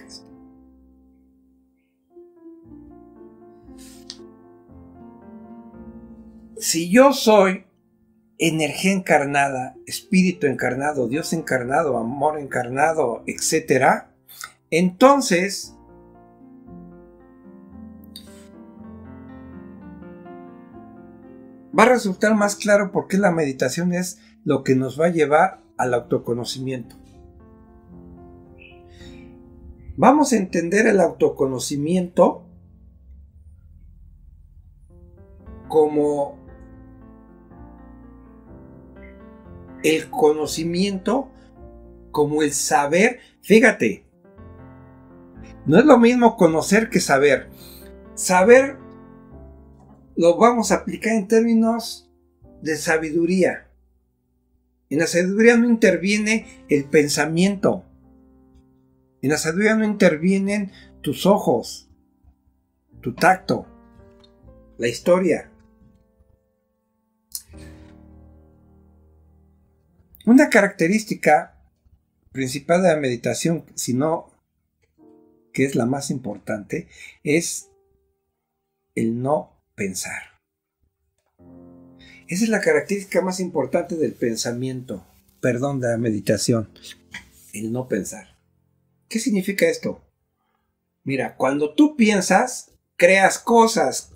Si 6.57 6.91
yo 6.91 7.13
soy 7.13 7.67
energía 8.39 8.93
encarnada, 8.93 9.77
espíritu 9.85 10.47
encarnado, 10.47 11.07
Dios 11.07 11.35
encarnado, 11.35 11.99
amor 11.99 12.39
encarnado, 12.39 13.25
etc., 13.27 14.07
entonces 14.71 15.77
va 21.79 21.83
a 21.83 21.91
resultar 21.91 22.35
más 22.35 22.57
claro 22.57 22.91
por 22.91 23.07
qué 23.07 23.19
la 23.19 23.33
meditación 23.33 23.93
es 23.93 24.19
lo 24.47 24.65
que 24.65 24.75
nos 24.75 24.99
va 24.99 25.09
a 25.09 25.11
llevar 25.11 25.61
al 25.77 25.93
autoconocimiento. 25.93 27.02
Vamos 29.97 30.33
a 30.33 30.37
entender 30.37 30.87
el 30.87 31.01
autoconocimiento 31.01 32.47
como 35.69 36.39
el 39.83 40.11
conocimiento, 40.11 41.31
como 42.11 42.43
el 42.43 42.53
saber. 42.53 43.21
Fíjate, 43.43 44.07
no 45.67 45.79
es 45.79 45.85
lo 45.85 45.99
mismo 45.99 46.37
conocer 46.37 46.89
que 46.89 47.01
saber. 47.01 47.51
Saber 48.15 48.79
lo 50.17 50.37
vamos 50.37 50.73
a 50.73 50.77
aplicar 50.77 51.15
en 51.15 51.29
términos 51.29 52.11
de 52.63 52.77
sabiduría. 52.77 53.69
En 54.91 54.99
la 54.99 55.07
sabiduría 55.07 55.57
no 55.57 55.69
interviene 55.69 56.65
el 56.69 56.85
pensamiento. 56.85 57.85
En 59.23 59.31
la 59.31 59.39
sabiduría 59.39 59.77
no 59.77 59.85
intervienen 59.85 60.73
tus 61.01 61.27
ojos, 61.27 61.89
tu 63.01 63.15
tacto, 63.15 63.67
la 64.79 64.89
historia. 64.89 65.49
Una 70.27 70.51
característica 70.51 71.57
principal 72.33 72.83
de 72.83 72.89
la 72.89 72.97
meditación, 72.97 73.65
si 73.77 73.95
no 73.95 74.29
que 75.53 75.65
es 75.65 75.75
la 75.77 75.87
más 75.87 76.11
importante, 76.11 76.89
es 77.23 77.69
el 78.95 79.23
no 79.23 79.63
pensar. 79.75 80.23
Esa 82.27 82.45
es 82.45 82.49
la 82.49 82.61
característica 82.61 83.21
más 83.21 83.39
importante 83.39 83.97
del 83.97 84.15
pensamiento, 84.15 85.07
perdón, 85.41 85.81
de 85.81 85.89
la 85.89 85.99
meditación, 85.99 86.71
el 87.53 87.71
no 87.71 87.87
pensar. 87.89 88.32
¿Qué 89.13 89.19
significa 89.19 89.69
esto? 89.69 90.01
Mira, 91.05 91.37
cuando 91.37 91.75
tú 91.75 91.97
piensas, 91.97 92.73
creas 92.97 93.39
cosas 93.39 94.15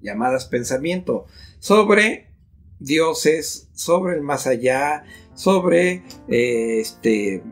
llamadas 0.00 0.46
pensamiento 0.46 1.26
sobre 1.58 2.30
dioses, 2.78 3.68
sobre 3.74 4.14
el 4.14 4.22
más 4.22 4.46
allá, 4.46 5.04
sobre 5.34 6.04
eh, 6.26 6.80
este, 6.80 7.42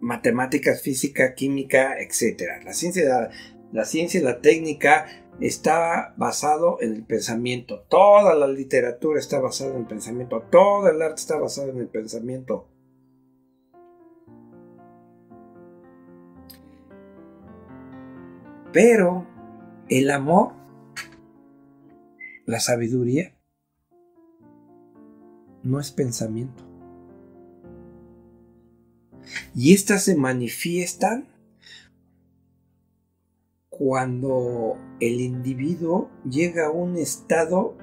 matemáticas, 0.00 0.80
física, 0.80 1.34
química, 1.34 2.00
etc. 2.00 2.64
La 2.64 2.72
ciencia, 2.72 3.28
la, 3.70 3.84
ciencia 3.84 4.20
y 4.20 4.22
la 4.22 4.40
técnica 4.40 5.26
está 5.40 6.14
basado 6.16 6.78
en 6.80 6.94
el 6.94 7.04
pensamiento. 7.04 7.80
Toda 7.90 8.34
la 8.34 8.48
literatura 8.48 9.20
está 9.20 9.40
basada 9.40 9.72
en 9.72 9.80
el 9.80 9.86
pensamiento. 9.86 10.40
Todo 10.50 10.88
el 10.88 11.02
arte 11.02 11.20
está 11.20 11.36
basado 11.36 11.68
en 11.68 11.80
el 11.80 11.88
pensamiento. 11.88 12.70
Pero 18.74 19.24
el 19.88 20.10
amor, 20.10 20.52
la 22.44 22.58
sabiduría, 22.58 23.32
no 25.62 25.78
es 25.78 25.92
pensamiento. 25.92 26.64
Y 29.54 29.74
estas 29.74 30.02
se 30.02 30.16
manifiestan 30.16 31.28
cuando 33.68 34.76
el 34.98 35.20
individuo 35.20 36.10
llega 36.28 36.66
a 36.66 36.70
un 36.70 36.96
estado 36.96 37.76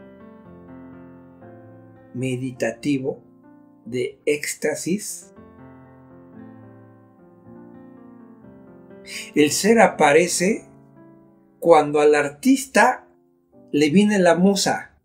meditativo 2.14 3.24
de 3.86 4.20
éxtasis. 4.26 5.34
El 9.36 9.52
ser 9.52 9.80
aparece 9.80 10.70
cuando 11.62 12.02
al 12.02 12.16
artista 12.16 13.08
le 13.72 13.92
viene 13.92 14.18
la 14.18 14.34
musa. 14.34 14.98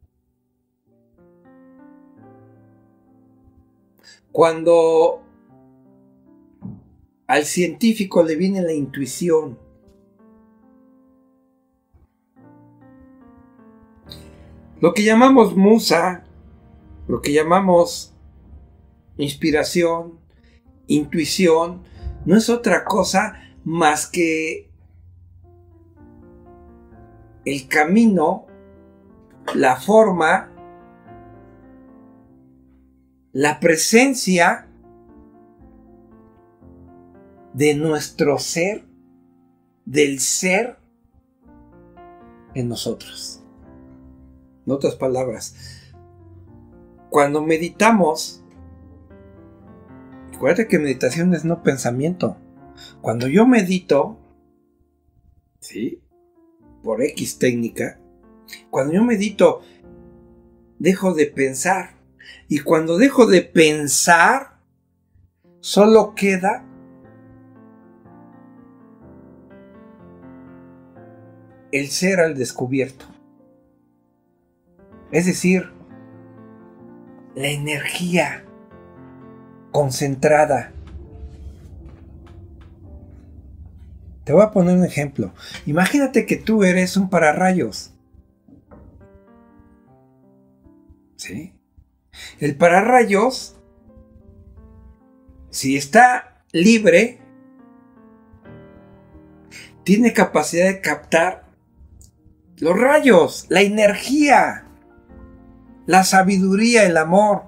Cuando 4.32 5.22
al 7.26 7.44
científico 7.44 8.22
le 8.22 8.36
viene 8.36 8.62
la 8.62 8.72
intuición. 8.72 9.58
Lo 14.80 14.94
que 14.94 15.04
llamamos 15.04 15.54
musa, 15.56 16.24
lo 17.06 17.20
que 17.20 17.34
llamamos 17.34 18.14
inspiración, 19.18 20.18
intuición, 20.86 21.82
no 22.24 22.34
es 22.34 22.48
otra 22.48 22.84
cosa 22.84 23.42
más 23.62 24.06
que 24.06 24.65
el 27.46 27.68
camino, 27.68 28.46
la 29.54 29.76
forma 29.76 30.52
la 33.36 33.60
presencia 33.60 34.66
de 37.52 37.74
nuestro 37.74 38.38
ser, 38.38 38.86
del 39.84 40.20
ser 40.20 40.78
en 42.54 42.70
nosotros. 42.70 43.44
En 44.64 44.72
otras 44.72 44.94
palabras, 44.94 45.54
cuando 47.10 47.42
meditamos, 47.42 48.42
recuerda 50.32 50.66
que 50.66 50.78
meditación 50.78 51.34
es 51.34 51.44
no 51.44 51.62
pensamiento. 51.62 52.38
Cuando 53.02 53.28
yo 53.28 53.46
medito, 53.46 54.18
¿sí? 55.60 56.02
Por 56.86 57.02
X 57.02 57.40
técnica, 57.40 57.98
cuando 58.70 58.94
yo 58.94 59.02
medito, 59.02 59.62
dejo 60.78 61.14
de 61.14 61.26
pensar 61.26 61.96
y 62.46 62.60
cuando 62.60 62.96
dejo 62.96 63.26
de 63.26 63.42
pensar, 63.42 64.60
solo 65.58 66.14
queda 66.14 66.64
el 71.72 71.88
ser 71.88 72.20
al 72.20 72.36
descubierto. 72.36 73.06
Es 75.10 75.26
decir, 75.26 75.72
la 77.34 77.48
energía 77.48 78.44
concentrada. 79.72 80.72
Te 84.26 84.32
voy 84.32 84.42
a 84.42 84.50
poner 84.50 84.76
un 84.76 84.84
ejemplo. 84.84 85.32
Imagínate 85.66 86.26
que 86.26 86.34
tú 86.34 86.64
eres 86.64 86.96
un 86.96 87.08
pararrayos. 87.08 87.92
¿Sí? 91.14 91.54
El 92.40 92.56
pararrayos, 92.56 93.54
si 95.50 95.76
está 95.76 96.42
libre, 96.50 97.20
tiene 99.84 100.12
capacidad 100.12 100.66
de 100.66 100.80
captar 100.80 101.44
los 102.58 102.76
rayos, 102.76 103.46
la 103.48 103.60
energía, 103.60 104.64
la 105.86 106.02
sabiduría, 106.02 106.82
el 106.82 106.96
amor. 106.96 107.44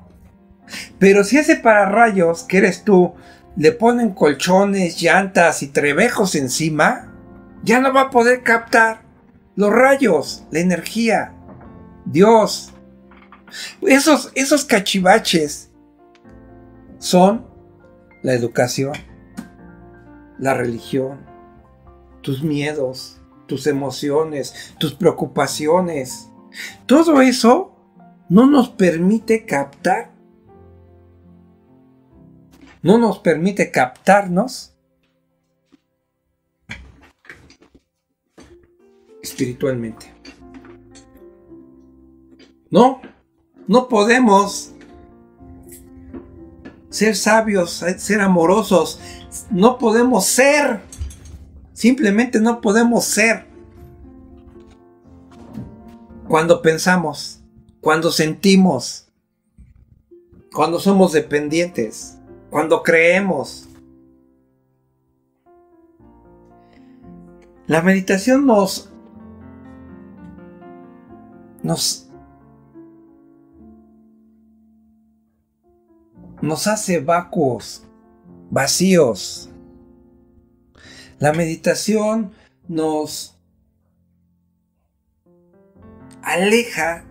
Pero 1.00 1.24
si 1.24 1.38
ese 1.38 1.56
pararrayos, 1.56 2.44
que 2.44 2.58
eres 2.58 2.84
tú, 2.84 3.16
le 3.58 3.72
ponen 3.72 4.14
colchones, 4.14 5.02
llantas 5.02 5.64
y 5.64 5.66
trebejos 5.66 6.36
encima, 6.36 7.12
ya 7.64 7.80
no 7.80 7.92
va 7.92 8.02
a 8.02 8.10
poder 8.10 8.44
captar 8.44 9.02
los 9.56 9.72
rayos, 9.72 10.44
la 10.52 10.60
energía. 10.60 11.34
Dios, 12.04 12.72
esos, 13.82 14.30
esos 14.36 14.64
cachivaches 14.64 15.72
son 16.98 17.46
la 18.22 18.32
educación, 18.32 18.92
la 20.38 20.54
religión, 20.54 21.26
tus 22.22 22.44
miedos, 22.44 23.20
tus 23.48 23.66
emociones, 23.66 24.72
tus 24.78 24.94
preocupaciones. 24.94 26.28
Todo 26.86 27.20
eso 27.20 27.74
no 28.28 28.46
nos 28.46 28.68
permite 28.68 29.44
captar, 29.44 30.12
no 32.82 32.98
nos 32.98 33.18
permite 33.18 33.70
captarnos 33.70 34.74
espiritualmente. 39.22 40.12
No, 42.70 43.00
no 43.66 43.88
podemos 43.88 44.72
ser 46.90 47.16
sabios, 47.16 47.84
ser 47.98 48.20
amorosos. 48.20 49.00
No 49.50 49.78
podemos 49.78 50.24
ser. 50.26 50.80
Simplemente 51.72 52.40
no 52.40 52.60
podemos 52.60 53.04
ser. 53.04 53.46
Cuando 56.26 56.60
pensamos, 56.60 57.40
cuando 57.80 58.12
sentimos, 58.12 59.08
cuando 60.52 60.78
somos 60.78 61.12
dependientes, 61.12 62.17
cuando 62.50 62.82
creemos. 62.82 63.68
La 67.66 67.82
meditación 67.82 68.46
nos 68.46 68.90
nos 71.62 72.08
hace 76.66 77.00
vacuos, 77.00 77.84
vacíos. 78.50 79.50
La 81.18 81.32
meditación 81.32 82.32
nos 82.68 83.38
aleja, 86.22 87.04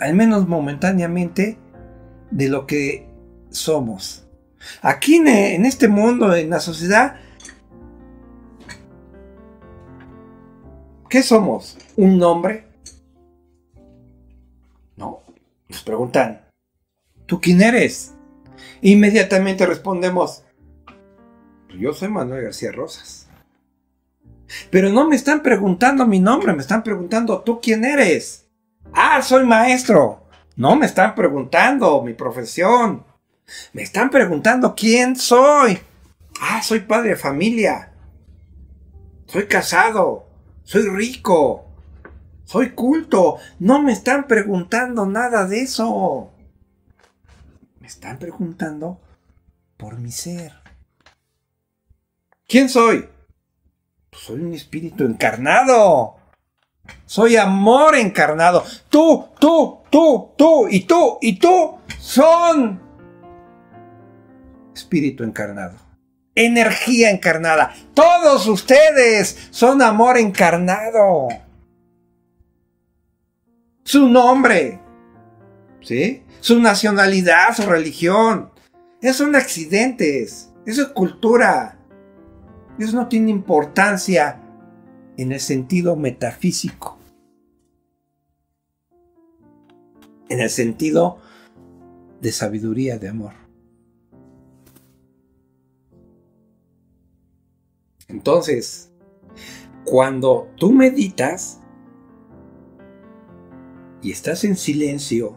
al 0.00 0.14
menos 0.14 0.46
momentáneamente, 0.46 1.58
de 2.30 2.48
lo 2.48 2.66
que 2.66 3.13
somos. 3.54 4.26
Aquí 4.82 5.16
en 5.16 5.64
este 5.64 5.88
mundo, 5.88 6.34
en 6.34 6.50
la 6.50 6.60
sociedad, 6.60 7.16
¿qué 11.08 11.22
somos? 11.22 11.76
¿Un 11.96 12.18
nombre? 12.18 12.66
No. 14.96 15.22
Nos 15.68 15.82
preguntan, 15.82 16.44
¿Tú 17.26 17.40
quién 17.40 17.62
eres? 17.62 18.14
Inmediatamente 18.82 19.64
respondemos, 19.64 20.44
yo 21.78 21.94
soy 21.94 22.08
Manuel 22.08 22.44
García 22.44 22.70
Rosas. 22.70 23.28
Pero 24.70 24.90
no 24.90 25.08
me 25.08 25.16
están 25.16 25.42
preguntando 25.42 26.06
mi 26.06 26.20
nombre, 26.20 26.52
me 26.52 26.60
están 26.60 26.82
preguntando, 26.82 27.40
¿tú 27.40 27.60
quién 27.62 27.84
eres? 27.84 28.46
Ah, 28.92 29.22
soy 29.22 29.46
maestro. 29.46 30.26
No 30.56 30.76
me 30.76 30.86
están 30.86 31.14
preguntando 31.14 32.02
mi 32.02 32.12
profesión. 32.12 33.04
Me 33.72 33.82
están 33.82 34.10
preguntando 34.10 34.74
quién 34.74 35.16
soy. 35.16 35.78
Ah, 36.40 36.62
soy 36.62 36.80
padre 36.80 37.10
de 37.10 37.16
familia. 37.16 37.92
Soy 39.26 39.46
casado. 39.46 40.26
Soy 40.64 40.88
rico. 40.88 41.66
Soy 42.44 42.70
culto. 42.70 43.38
No 43.58 43.82
me 43.82 43.92
están 43.92 44.26
preguntando 44.26 45.06
nada 45.06 45.46
de 45.46 45.62
eso. 45.62 46.32
Me 47.80 47.86
están 47.86 48.18
preguntando 48.18 49.00
por 49.76 49.98
mi 49.98 50.10
ser. 50.10 50.52
¿Quién 52.46 52.68
soy? 52.68 53.08
Pues 54.10 54.22
soy 54.22 54.40
un 54.40 54.54
espíritu 54.54 55.04
encarnado. 55.04 56.16
Soy 57.06 57.36
amor 57.36 57.96
encarnado. 57.96 58.64
Tú, 58.88 59.28
tú, 59.38 59.80
tú, 59.90 60.32
tú 60.36 60.68
y 60.68 60.80
tú 60.80 61.18
y 61.20 61.38
tú 61.38 61.78
son 61.98 62.83
espíritu 64.74 65.24
encarnado. 65.24 65.76
Energía 66.34 67.10
encarnada. 67.10 67.72
Todos 67.94 68.46
ustedes 68.48 69.48
son 69.50 69.80
amor 69.82 70.18
encarnado. 70.18 71.28
Su 73.84 74.08
nombre. 74.08 74.80
¿Sí? 75.80 76.24
su 76.44 76.60
nacionalidad, 76.60 77.56
su 77.56 77.62
religión. 77.62 78.50
Esos 79.00 79.16
son 79.16 79.34
accidentes. 79.34 80.52
Eso 80.66 80.82
es 80.82 80.88
cultura. 80.88 81.78
Eso 82.78 82.94
no 82.94 83.08
tiene 83.08 83.30
importancia 83.30 84.42
en 85.16 85.32
el 85.32 85.40
sentido 85.40 85.96
metafísico. 85.96 86.98
En 90.28 90.40
el 90.40 90.50
sentido 90.50 91.16
de 92.20 92.30
sabiduría, 92.30 92.98
de 92.98 93.08
amor. 93.08 93.32
Entonces, 98.08 98.92
cuando 99.84 100.48
tú 100.56 100.72
meditas 100.72 101.60
y 104.02 104.10
estás 104.10 104.44
en 104.44 104.56
silencio, 104.56 105.36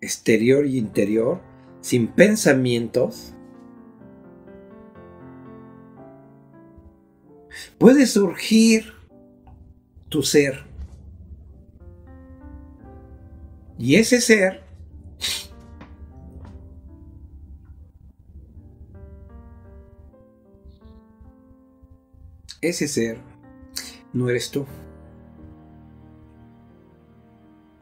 exterior 0.00 0.66
y 0.66 0.78
interior, 0.78 1.40
sin 1.80 2.08
pensamientos, 2.08 3.34
puede 7.78 8.06
surgir 8.06 8.92
tu 10.08 10.22
ser. 10.22 10.64
Y 13.78 13.96
ese 13.96 14.20
ser 14.20 14.67
ese 22.60 22.88
ser 22.88 23.20
no 24.12 24.28
eres 24.28 24.50
tú. 24.50 24.66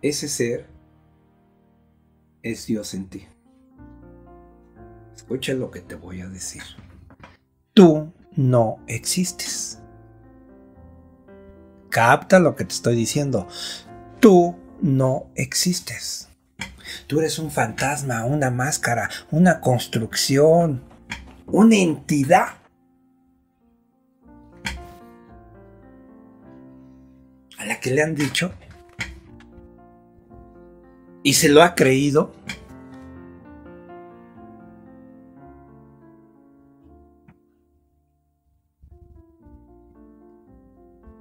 Ese 0.02 0.28
ser 0.28 0.66
es 2.42 2.66
Dios 2.66 2.94
en 2.94 3.08
ti. 3.08 3.26
Escucha 5.14 5.54
lo 5.54 5.70
que 5.70 5.80
te 5.80 5.94
voy 5.94 6.20
a 6.20 6.28
decir. 6.28 6.62
Tú 7.74 8.12
no 8.36 8.78
existes. 8.86 9.80
Capta 11.88 12.38
lo 12.38 12.54
que 12.54 12.64
te 12.64 12.74
estoy 12.74 12.94
diciendo. 12.94 13.48
Tú 14.20 14.56
no 14.80 15.30
existes. 15.34 16.28
Tú 17.06 17.20
eres 17.20 17.38
un 17.38 17.50
fantasma, 17.50 18.24
una 18.24 18.50
máscara, 18.50 19.08
una 19.30 19.60
construcción, 19.60 20.82
una 21.46 21.76
entidad. 21.76 22.65
La 27.66 27.80
que 27.80 27.90
le 27.90 28.02
han 28.02 28.14
dicho 28.14 28.52
y 31.22 31.34
se 31.34 31.48
lo 31.48 31.62
ha 31.62 31.74
creído, 31.74 32.32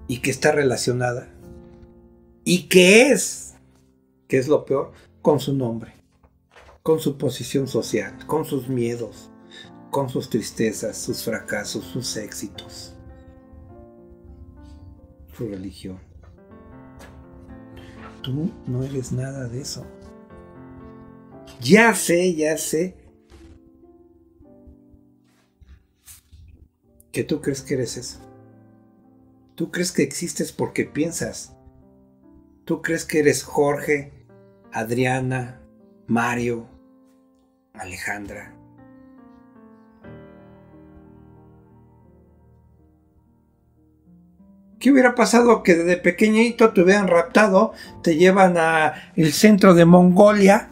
y 0.08 0.20
que 0.20 0.30
está 0.30 0.52
relacionada 0.52 1.28
y 2.44 2.68
que 2.70 3.12
es, 3.12 3.56
que 4.28 4.38
es 4.38 4.48
lo 4.48 4.66
peor, 4.66 4.92
con 5.24 5.40
su 5.40 5.54
nombre, 5.54 5.94
con 6.84 7.00
su 7.00 7.18
posición 7.18 7.68
social, 7.68 8.26
con 8.28 8.46
sus 8.46 8.70
miedos, 8.70 9.32
con 9.90 10.10
sus 10.10 10.30
tristezas, 10.30 10.98
sus 10.98 11.24
fracasos, 11.24 11.84
sus 11.86 12.16
éxitos, 12.18 12.94
su 15.36 15.48
religión. 15.48 16.00
Tú 18.26 18.52
no 18.66 18.84
eres 18.84 19.12
nada 19.12 19.48
de 19.48 19.62
eso. 19.62 19.86
Ya 21.62 21.94
sé, 21.94 22.34
ya 22.34 22.58
sé. 22.58 22.98
Que 27.12 27.24
tú 27.24 27.40
crees 27.40 27.62
que 27.62 27.76
eres 27.76 27.98
eso. 27.98 28.20
Tú 29.54 29.70
crees 29.70 29.92
que 29.92 30.02
existes 30.02 30.52
porque 30.52 30.86
piensas. 30.86 31.56
Tú 32.64 32.82
crees 32.82 33.06
que 33.06 33.20
eres 33.20 33.44
Jorge, 33.44 34.12
Adriana, 34.72 35.62
Mario, 36.08 36.68
Alejandra. 37.74 38.56
¿Qué 44.86 44.92
hubiera 44.92 45.16
pasado 45.16 45.64
que 45.64 45.74
desde 45.74 45.98
pequeñito 45.98 46.72
te 46.72 46.82
hubieran 46.82 47.08
raptado, 47.08 47.74
te 48.04 48.18
llevan 48.18 48.56
a 48.56 48.94
el 49.16 49.34
centro 49.34 49.74
de 49.74 49.84
Mongolia, 49.84 50.70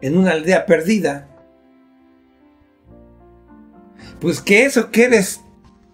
en 0.00 0.16
una 0.16 0.30
aldea 0.30 0.64
perdida? 0.64 1.26
Pues 4.20 4.40
que 4.40 4.64
eso 4.64 4.92
que 4.92 5.06
eres 5.06 5.40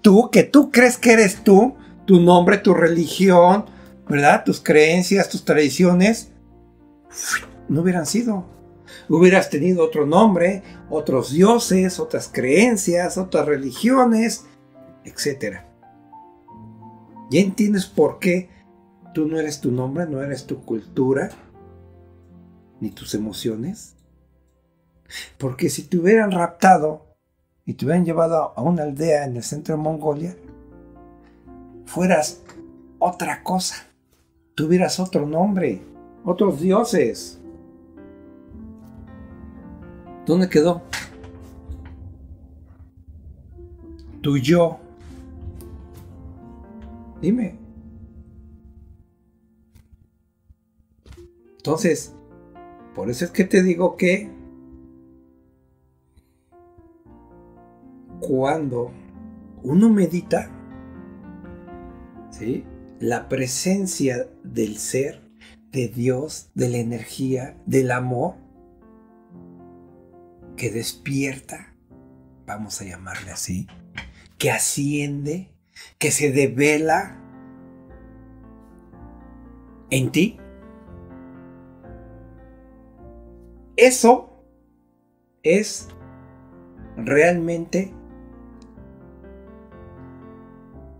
tú, 0.02 0.28
que 0.30 0.42
tú 0.42 0.70
crees 0.70 0.98
que 0.98 1.12
eres 1.12 1.42
tú, 1.42 1.74
tu 2.04 2.20
nombre, 2.20 2.58
tu 2.58 2.74
religión, 2.74 3.64
¿verdad? 4.06 4.44
Tus 4.44 4.60
creencias, 4.60 5.30
tus 5.30 5.46
tradiciones, 5.46 6.32
no 7.66 7.80
hubieran 7.80 8.04
sido. 8.04 8.44
Hubieras 9.08 9.48
tenido 9.48 9.82
otro 9.82 10.04
nombre, 10.04 10.62
otros 10.90 11.32
dioses, 11.32 11.98
otras 11.98 12.28
creencias, 12.30 13.16
otras 13.16 13.46
religiones, 13.46 14.44
etc. 15.06 15.64
¿Ya 17.30 17.40
entiendes 17.40 17.86
por 17.86 18.18
qué 18.18 18.50
tú 19.12 19.26
no 19.26 19.38
eres 19.38 19.60
tu 19.60 19.70
nombre, 19.70 20.06
no 20.06 20.22
eres 20.22 20.46
tu 20.46 20.64
cultura, 20.64 21.30
ni 22.80 22.90
tus 22.90 23.14
emociones? 23.14 23.96
Porque 25.38 25.70
si 25.70 25.82
te 25.84 25.98
hubieran 25.98 26.30
raptado 26.30 27.06
y 27.64 27.74
te 27.74 27.84
hubieran 27.84 28.04
llevado 28.04 28.52
a 28.56 28.62
una 28.62 28.82
aldea 28.82 29.24
en 29.24 29.36
el 29.36 29.42
centro 29.42 29.76
de 29.76 29.82
Mongolia, 29.82 30.36
fueras 31.86 32.42
otra 32.98 33.42
cosa, 33.42 33.76
tuvieras 34.54 35.00
otro 35.00 35.26
nombre, 35.26 35.82
otros 36.24 36.60
dioses. 36.60 37.40
¿Dónde 40.26 40.48
quedó? 40.48 40.82
Tu 44.22 44.38
yo. 44.38 44.83
Dime. 47.24 47.56
Entonces, 51.56 52.14
por 52.94 53.08
eso 53.08 53.24
es 53.24 53.30
que 53.30 53.44
te 53.44 53.62
digo 53.62 53.96
que 53.96 54.30
cuando 58.20 58.92
uno 59.62 59.88
medita, 59.88 60.50
¿sí? 62.30 62.62
la 63.00 63.30
presencia 63.30 64.28
del 64.42 64.76
ser, 64.76 65.22
de 65.72 65.88
Dios, 65.88 66.50
de 66.52 66.68
la 66.68 66.76
energía, 66.76 67.56
del 67.64 67.90
amor, 67.90 68.34
que 70.58 70.70
despierta, 70.70 71.74
vamos 72.44 72.82
a 72.82 72.84
llamarle 72.84 73.30
así, 73.30 73.66
que 74.36 74.50
asciende, 74.50 75.53
que 75.98 76.10
se 76.10 76.30
devela 76.30 77.18
en 79.90 80.10
ti. 80.12 80.38
Eso 83.76 84.30
es 85.42 85.88
realmente 86.96 87.92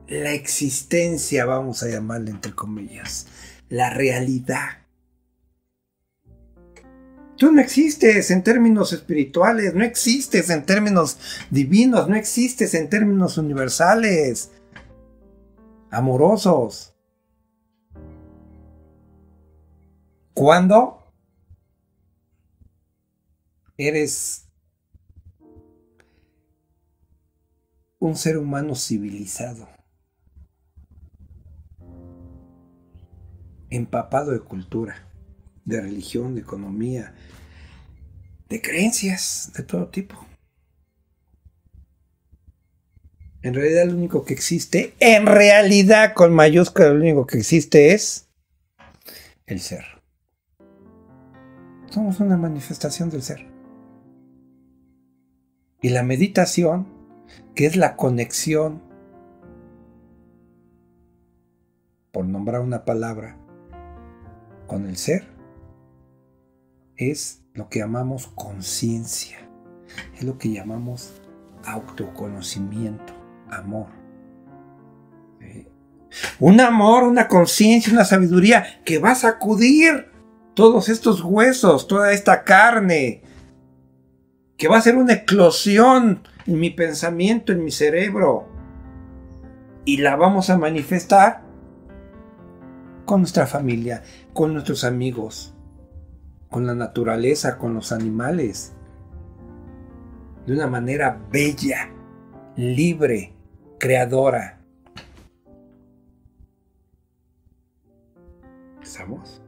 la 0.09 0.33
existencia, 0.33 1.45
vamos 1.45 1.83
a 1.83 1.89
llamarle 1.89 2.31
entre 2.31 2.53
comillas, 2.53 3.27
la 3.69 3.91
realidad. 3.91 4.85
Tú 7.37 7.51
no 7.51 7.61
existes 7.61 8.31
en 8.31 8.45
términos 8.45 8.93
espirituales, 8.93 9.75
no 9.75 9.83
existes 9.83 10.51
en 10.51 10.65
términos 10.65 11.19
divinos, 11.51 12.09
no 12.09 12.15
existes 12.15 12.75
en 12.75 12.89
términos 12.89 13.39
universales, 13.39 14.51
amorosos. 15.95 16.95
¿Cuándo 20.35 21.13
eres 23.77 24.49
un 27.99 28.17
ser 28.17 28.39
humano 28.39 28.75
civilizado? 28.75 29.69
empapado 33.77 34.33
de 34.33 34.41
cultura, 34.41 35.09
de 35.65 35.81
religión, 35.81 36.35
de 36.35 36.43
economía, 36.43 37.15
de 38.49 38.61
creencias 38.61 39.53
de 39.57 39.63
todo 39.63 39.89
tipo. 39.89 40.24
En 43.45 43.53
realidad 43.53 43.85
lo 43.85 43.95
único 43.95 44.25
que 44.25 44.33
existe, 44.33 44.95
en 45.01 45.27
realidad 45.27 46.15
con 46.15 46.33
mayúscula 46.33 46.89
lo 46.89 46.95
único 46.95 47.27
que 47.27 47.37
existe 47.37 47.93
es 47.93 48.31
el 49.45 49.61
ser. 49.61 49.85
Somos 51.91 52.21
una 52.21 52.39
manifestación 52.39 53.11
del 53.11 53.23
ser. 53.23 53.47
Y 55.83 55.91
la 55.91 56.03
meditación, 56.03 56.89
que 57.55 57.67
es 57.67 57.77
la 57.77 57.97
conexión, 57.97 58.83
por 62.13 62.25
nombrar 62.25 62.63
una 62.63 62.87
palabra, 62.87 63.37
con 64.67 64.87
el 64.87 64.97
ser 64.97 65.27
es 66.97 67.43
lo 67.53 67.69
que 67.69 67.81
llamamos 67.81 68.27
conciencia, 68.29 69.37
es 70.15 70.25
lo 70.25 70.39
que 70.39 70.51
llamamos 70.51 71.21
autoconocimiento, 71.67 73.14
amor. 73.55 73.87
Un 76.39 76.61
amor, 76.61 77.05
una 77.05 77.27
conciencia, 77.29 77.93
una 77.93 78.05
sabiduría 78.05 78.83
que 78.85 78.99
va 78.99 79.13
a 79.13 79.17
sacudir 79.17 80.11
todos 80.55 80.89
estos 80.89 81.23
huesos, 81.23 81.89
toda 81.89 82.13
esta 82.13 82.45
carne, 82.45 83.23
que 84.57 84.69
va 84.69 84.79
a 84.79 84.83
ser 84.83 84.97
una 84.97 85.15
eclosión 85.15 86.23
en 86.47 86.61
mi 86.61 86.71
pensamiento, 86.71 87.53
en 87.53 87.65
mi 87.65 87.71
cerebro, 87.71 88.49
y 89.85 89.99
la 89.99 90.17
vamos 90.17 90.51
a 90.51 90.59
manifestar 90.59 91.43
con 93.05 93.21
nuestra 93.21 93.47
familia, 93.47 94.03
con 94.33 94.53
nuestros 94.53 94.85
amigos, 94.85 95.55
con 96.49 96.67
la 96.67 96.75
naturaleza, 96.75 97.59
con 97.59 97.75
los 97.75 97.93
animales, 97.93 98.75
de 100.47 100.55
una 100.55 100.67
manera 100.67 101.21
bella, 101.31 101.91
libre, 102.57 103.35
creadora. 103.79 104.61
¿Estamos? 108.83 109.41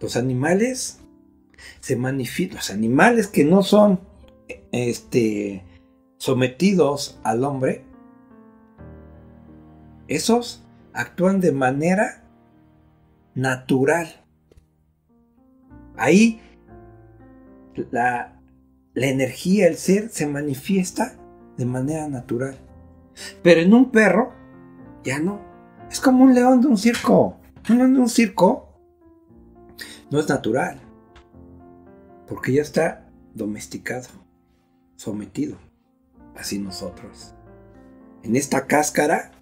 Los 0.00 0.16
animales 0.16 1.00
se 1.80 1.96
manifiestan, 1.96 2.56
los 2.56 2.70
animales 2.70 3.26
que 3.26 3.44
no 3.44 3.62
son 3.62 4.00
este, 4.72 5.64
sometidos 6.16 7.18
al 7.22 7.44
hombre, 7.44 7.84
esos 10.08 10.62
actúan 10.92 11.40
de 11.40 11.52
manera 11.52 12.24
natural. 13.34 14.24
Ahí 15.96 16.40
la, 17.90 18.40
energía, 18.94 19.68
el 19.68 19.76
ser, 19.76 20.08
se 20.08 20.26
manifiesta 20.26 21.16
de 21.58 21.66
manera 21.66 22.08
natural. 22.08 22.56
Pero 23.42 23.60
en 23.60 23.74
un 23.74 23.90
perro, 23.90 24.32
ya 25.04 25.18
no. 25.18 25.40
Es 25.90 26.00
como 26.00 26.24
un 26.24 26.34
león 26.34 26.62
de 26.62 26.68
un 26.68 26.78
circo. 26.78 27.36
Un 27.68 27.78
león 27.78 27.94
de 27.94 28.00
un 28.00 28.08
circo 28.08 28.74
no 30.10 30.18
es 30.18 30.28
natural. 30.28 30.80
Porque 32.26 32.54
ya 32.54 32.62
está 32.62 33.10
domesticado, 33.34 34.08
sometido. 34.96 35.58
Así 36.34 36.58
nosotros. 36.58 37.34
En 38.22 38.36
esta 38.36 38.66
cáscara 38.66 39.32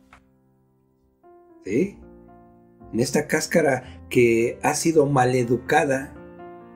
en 1.67 3.01
esta 3.01 3.27
cáscara 3.27 4.01
que 4.09 4.59
ha 4.63 4.75
sido 4.75 5.07
maleducada 5.07 6.15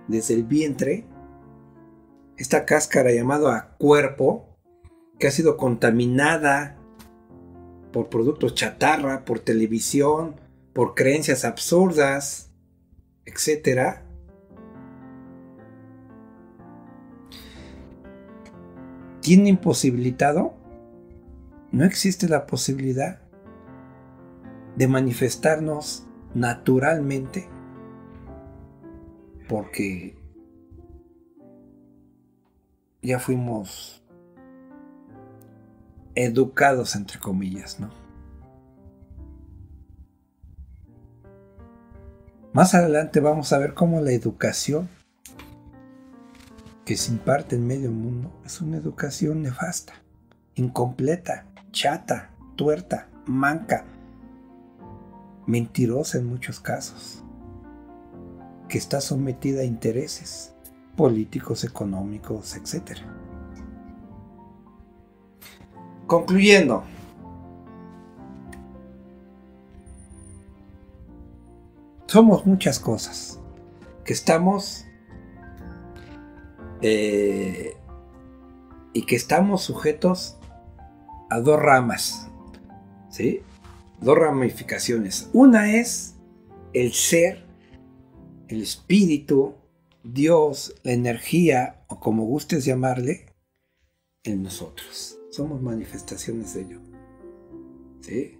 desde 0.09 0.35
el 0.35 0.45
vientre, 0.45 1.05
esta 2.37 2.65
cáscara 2.65 3.13
llamada 3.13 3.77
cuerpo, 3.79 4.50
que 5.21 5.29
ha 5.29 5.31
sido 5.31 5.59
contaminada 5.59 6.79
por 7.93 8.09
productos 8.09 8.55
chatarra, 8.55 9.27
por 9.27 9.39
televisión, 9.39 10.41
por 10.73 10.95
creencias 10.95 11.45
absurdas, 11.45 12.51
etc. 13.27 13.99
¿Tiene 19.21 19.51
imposibilitado? 19.51 20.55
No 21.71 21.85
existe 21.85 22.27
la 22.27 22.47
posibilidad 22.47 23.21
de 24.77 24.89
manifestarnos 24.89 26.07
naturalmente 26.35 27.47
porque 29.49 30.17
ya 33.03 33.19
fuimos 33.19 34.00
educados 36.21 36.97
entre 36.97 37.19
comillas, 37.19 37.81
¿no? 37.81 37.91
Más 42.53 42.75
adelante 42.75 43.21
vamos 43.21 43.53
a 43.53 43.59
ver 43.59 43.75
cómo 43.75 44.01
la 44.01 44.11
educación 44.11 44.89
que 46.85 46.97
se 46.97 47.13
imparte 47.13 47.55
en 47.55 47.67
medio 47.67 47.93
mundo 47.93 48.33
es 48.45 48.61
una 48.61 48.77
educación 48.77 49.43
nefasta, 49.43 49.93
incompleta, 50.57 51.47
chata, 51.71 52.31
tuerta, 52.57 53.09
manca, 53.27 53.85
mentirosa 55.47 56.19
en 56.19 56.27
muchos 56.27 56.59
casos, 56.59 57.23
que 58.69 58.79
está 58.79 59.01
sometida 59.01 59.61
a 59.61 59.65
intereses 59.65 60.53
políticos, 60.97 61.63
económicos, 61.63 62.57
etc. 62.57 62.99
Concluyendo, 66.11 66.83
somos 72.09 72.45
muchas 72.47 72.81
cosas, 72.81 73.39
que 74.05 74.13
estamos 74.13 74.87
eh, 76.83 77.77
y 78.93 79.07
que 79.07 79.15
estamos 79.15 79.63
sujetos 79.63 80.37
a 81.31 81.39
dos 81.39 81.63
ramas, 81.63 82.29
¿sí? 83.09 83.43
Dos 84.01 84.19
ramificaciones. 84.19 85.31
Una 85.33 85.77
es 85.77 86.17
el 86.73 86.93
ser, 86.93 87.47
el 88.49 88.63
espíritu, 88.63 89.55
Dios, 90.03 90.75
la 90.83 90.91
energía, 90.91 91.85
o 91.87 92.01
como 92.01 92.25
gustes 92.25 92.65
llamarle, 92.65 93.27
en 94.25 94.43
nosotros. 94.43 95.20
Somos 95.31 95.63
manifestaciones 95.63 96.55
de 96.55 96.61
ello. 96.63 96.81
¿Sí? 98.01 98.39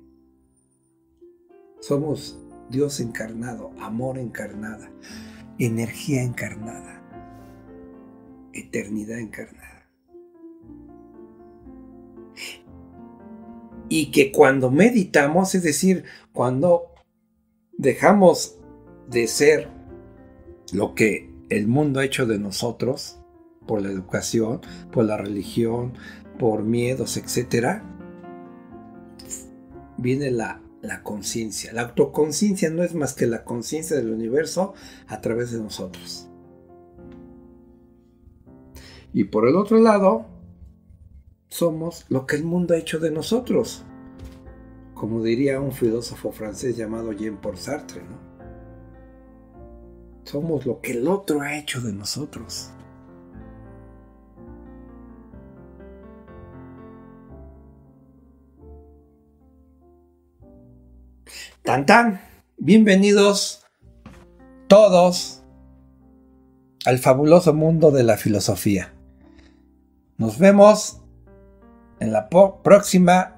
Somos 1.81 2.39
Dios 2.69 3.01
encarnado, 3.01 3.71
amor 3.81 4.19
encarnada, 4.19 4.91
energía 5.59 6.23
encarnada, 6.23 7.03
eternidad 8.53 9.19
encarnada. 9.19 9.71
y 13.91 14.13
que 14.13 14.31
cuando 14.31 14.71
meditamos, 14.71 15.55
es 15.57 15.65
decir, 15.65 16.05
cuando 16.33 16.95
dejamos 17.77 18.57
de 19.09 19.27
ser 19.27 19.69
lo 20.73 20.95
que 20.95 21.29
el 21.51 21.67
mundo 21.67 21.99
ha 21.99 22.05
hecho 22.05 22.25
de 22.25 22.39
nosotros, 22.39 23.21
por 23.67 23.83
la 23.83 23.91
educación, 23.91 24.61
por 24.93 25.05
la 25.05 25.17
religión, 25.17 25.93
por 26.41 26.63
miedos, 26.63 27.19
etc., 27.19 27.83
viene 29.99 30.31
la, 30.31 30.63
la 30.81 31.03
conciencia. 31.03 31.75
La 31.75 31.83
autoconciencia 31.83 32.71
no 32.71 32.83
es 32.83 32.95
más 32.95 33.13
que 33.13 33.27
la 33.27 33.45
conciencia 33.45 33.95
del 33.95 34.11
universo 34.11 34.73
a 35.07 35.21
través 35.21 35.51
de 35.53 35.61
nosotros. 35.61 36.31
Y 39.13 39.25
por 39.25 39.47
el 39.47 39.57
otro 39.57 39.81
lado, 39.81 40.25
somos 41.49 42.07
lo 42.09 42.25
que 42.25 42.37
el 42.37 42.45
mundo 42.45 42.73
ha 42.73 42.79
hecho 42.79 42.99
de 42.99 43.11
nosotros. 43.11 43.85
Como 44.95 45.23
diría 45.23 45.61
un 45.61 45.73
filósofo 45.73 46.33
francés 46.33 46.75
llamado 46.75 47.13
Jean-Paul 47.13 47.59
Sartre, 47.59 48.03
¿no? 48.03 48.31
Somos 50.25 50.65
lo 50.65 50.81
que 50.81 50.93
el 50.93 51.07
otro 51.07 51.43
ha 51.43 51.59
hecho 51.59 51.83
de 51.83 51.93
nosotros. 51.93 52.71
Tan 61.63 61.85
tan, 61.85 62.21
bienvenidos 62.57 63.67
todos 64.67 65.43
al 66.87 66.99
fabuloso 66.99 67.53
mundo 67.53 67.91
de 67.91 68.03
la 68.03 68.17
filosofía. 68.17 68.95
Nos 70.17 70.39
vemos 70.39 71.03
en 72.01 72.13
la 72.13 72.31
próxima 72.31 73.37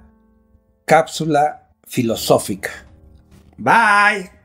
cápsula 0.84 1.70
filosófica. 1.88 2.70
Bye. 3.56 4.41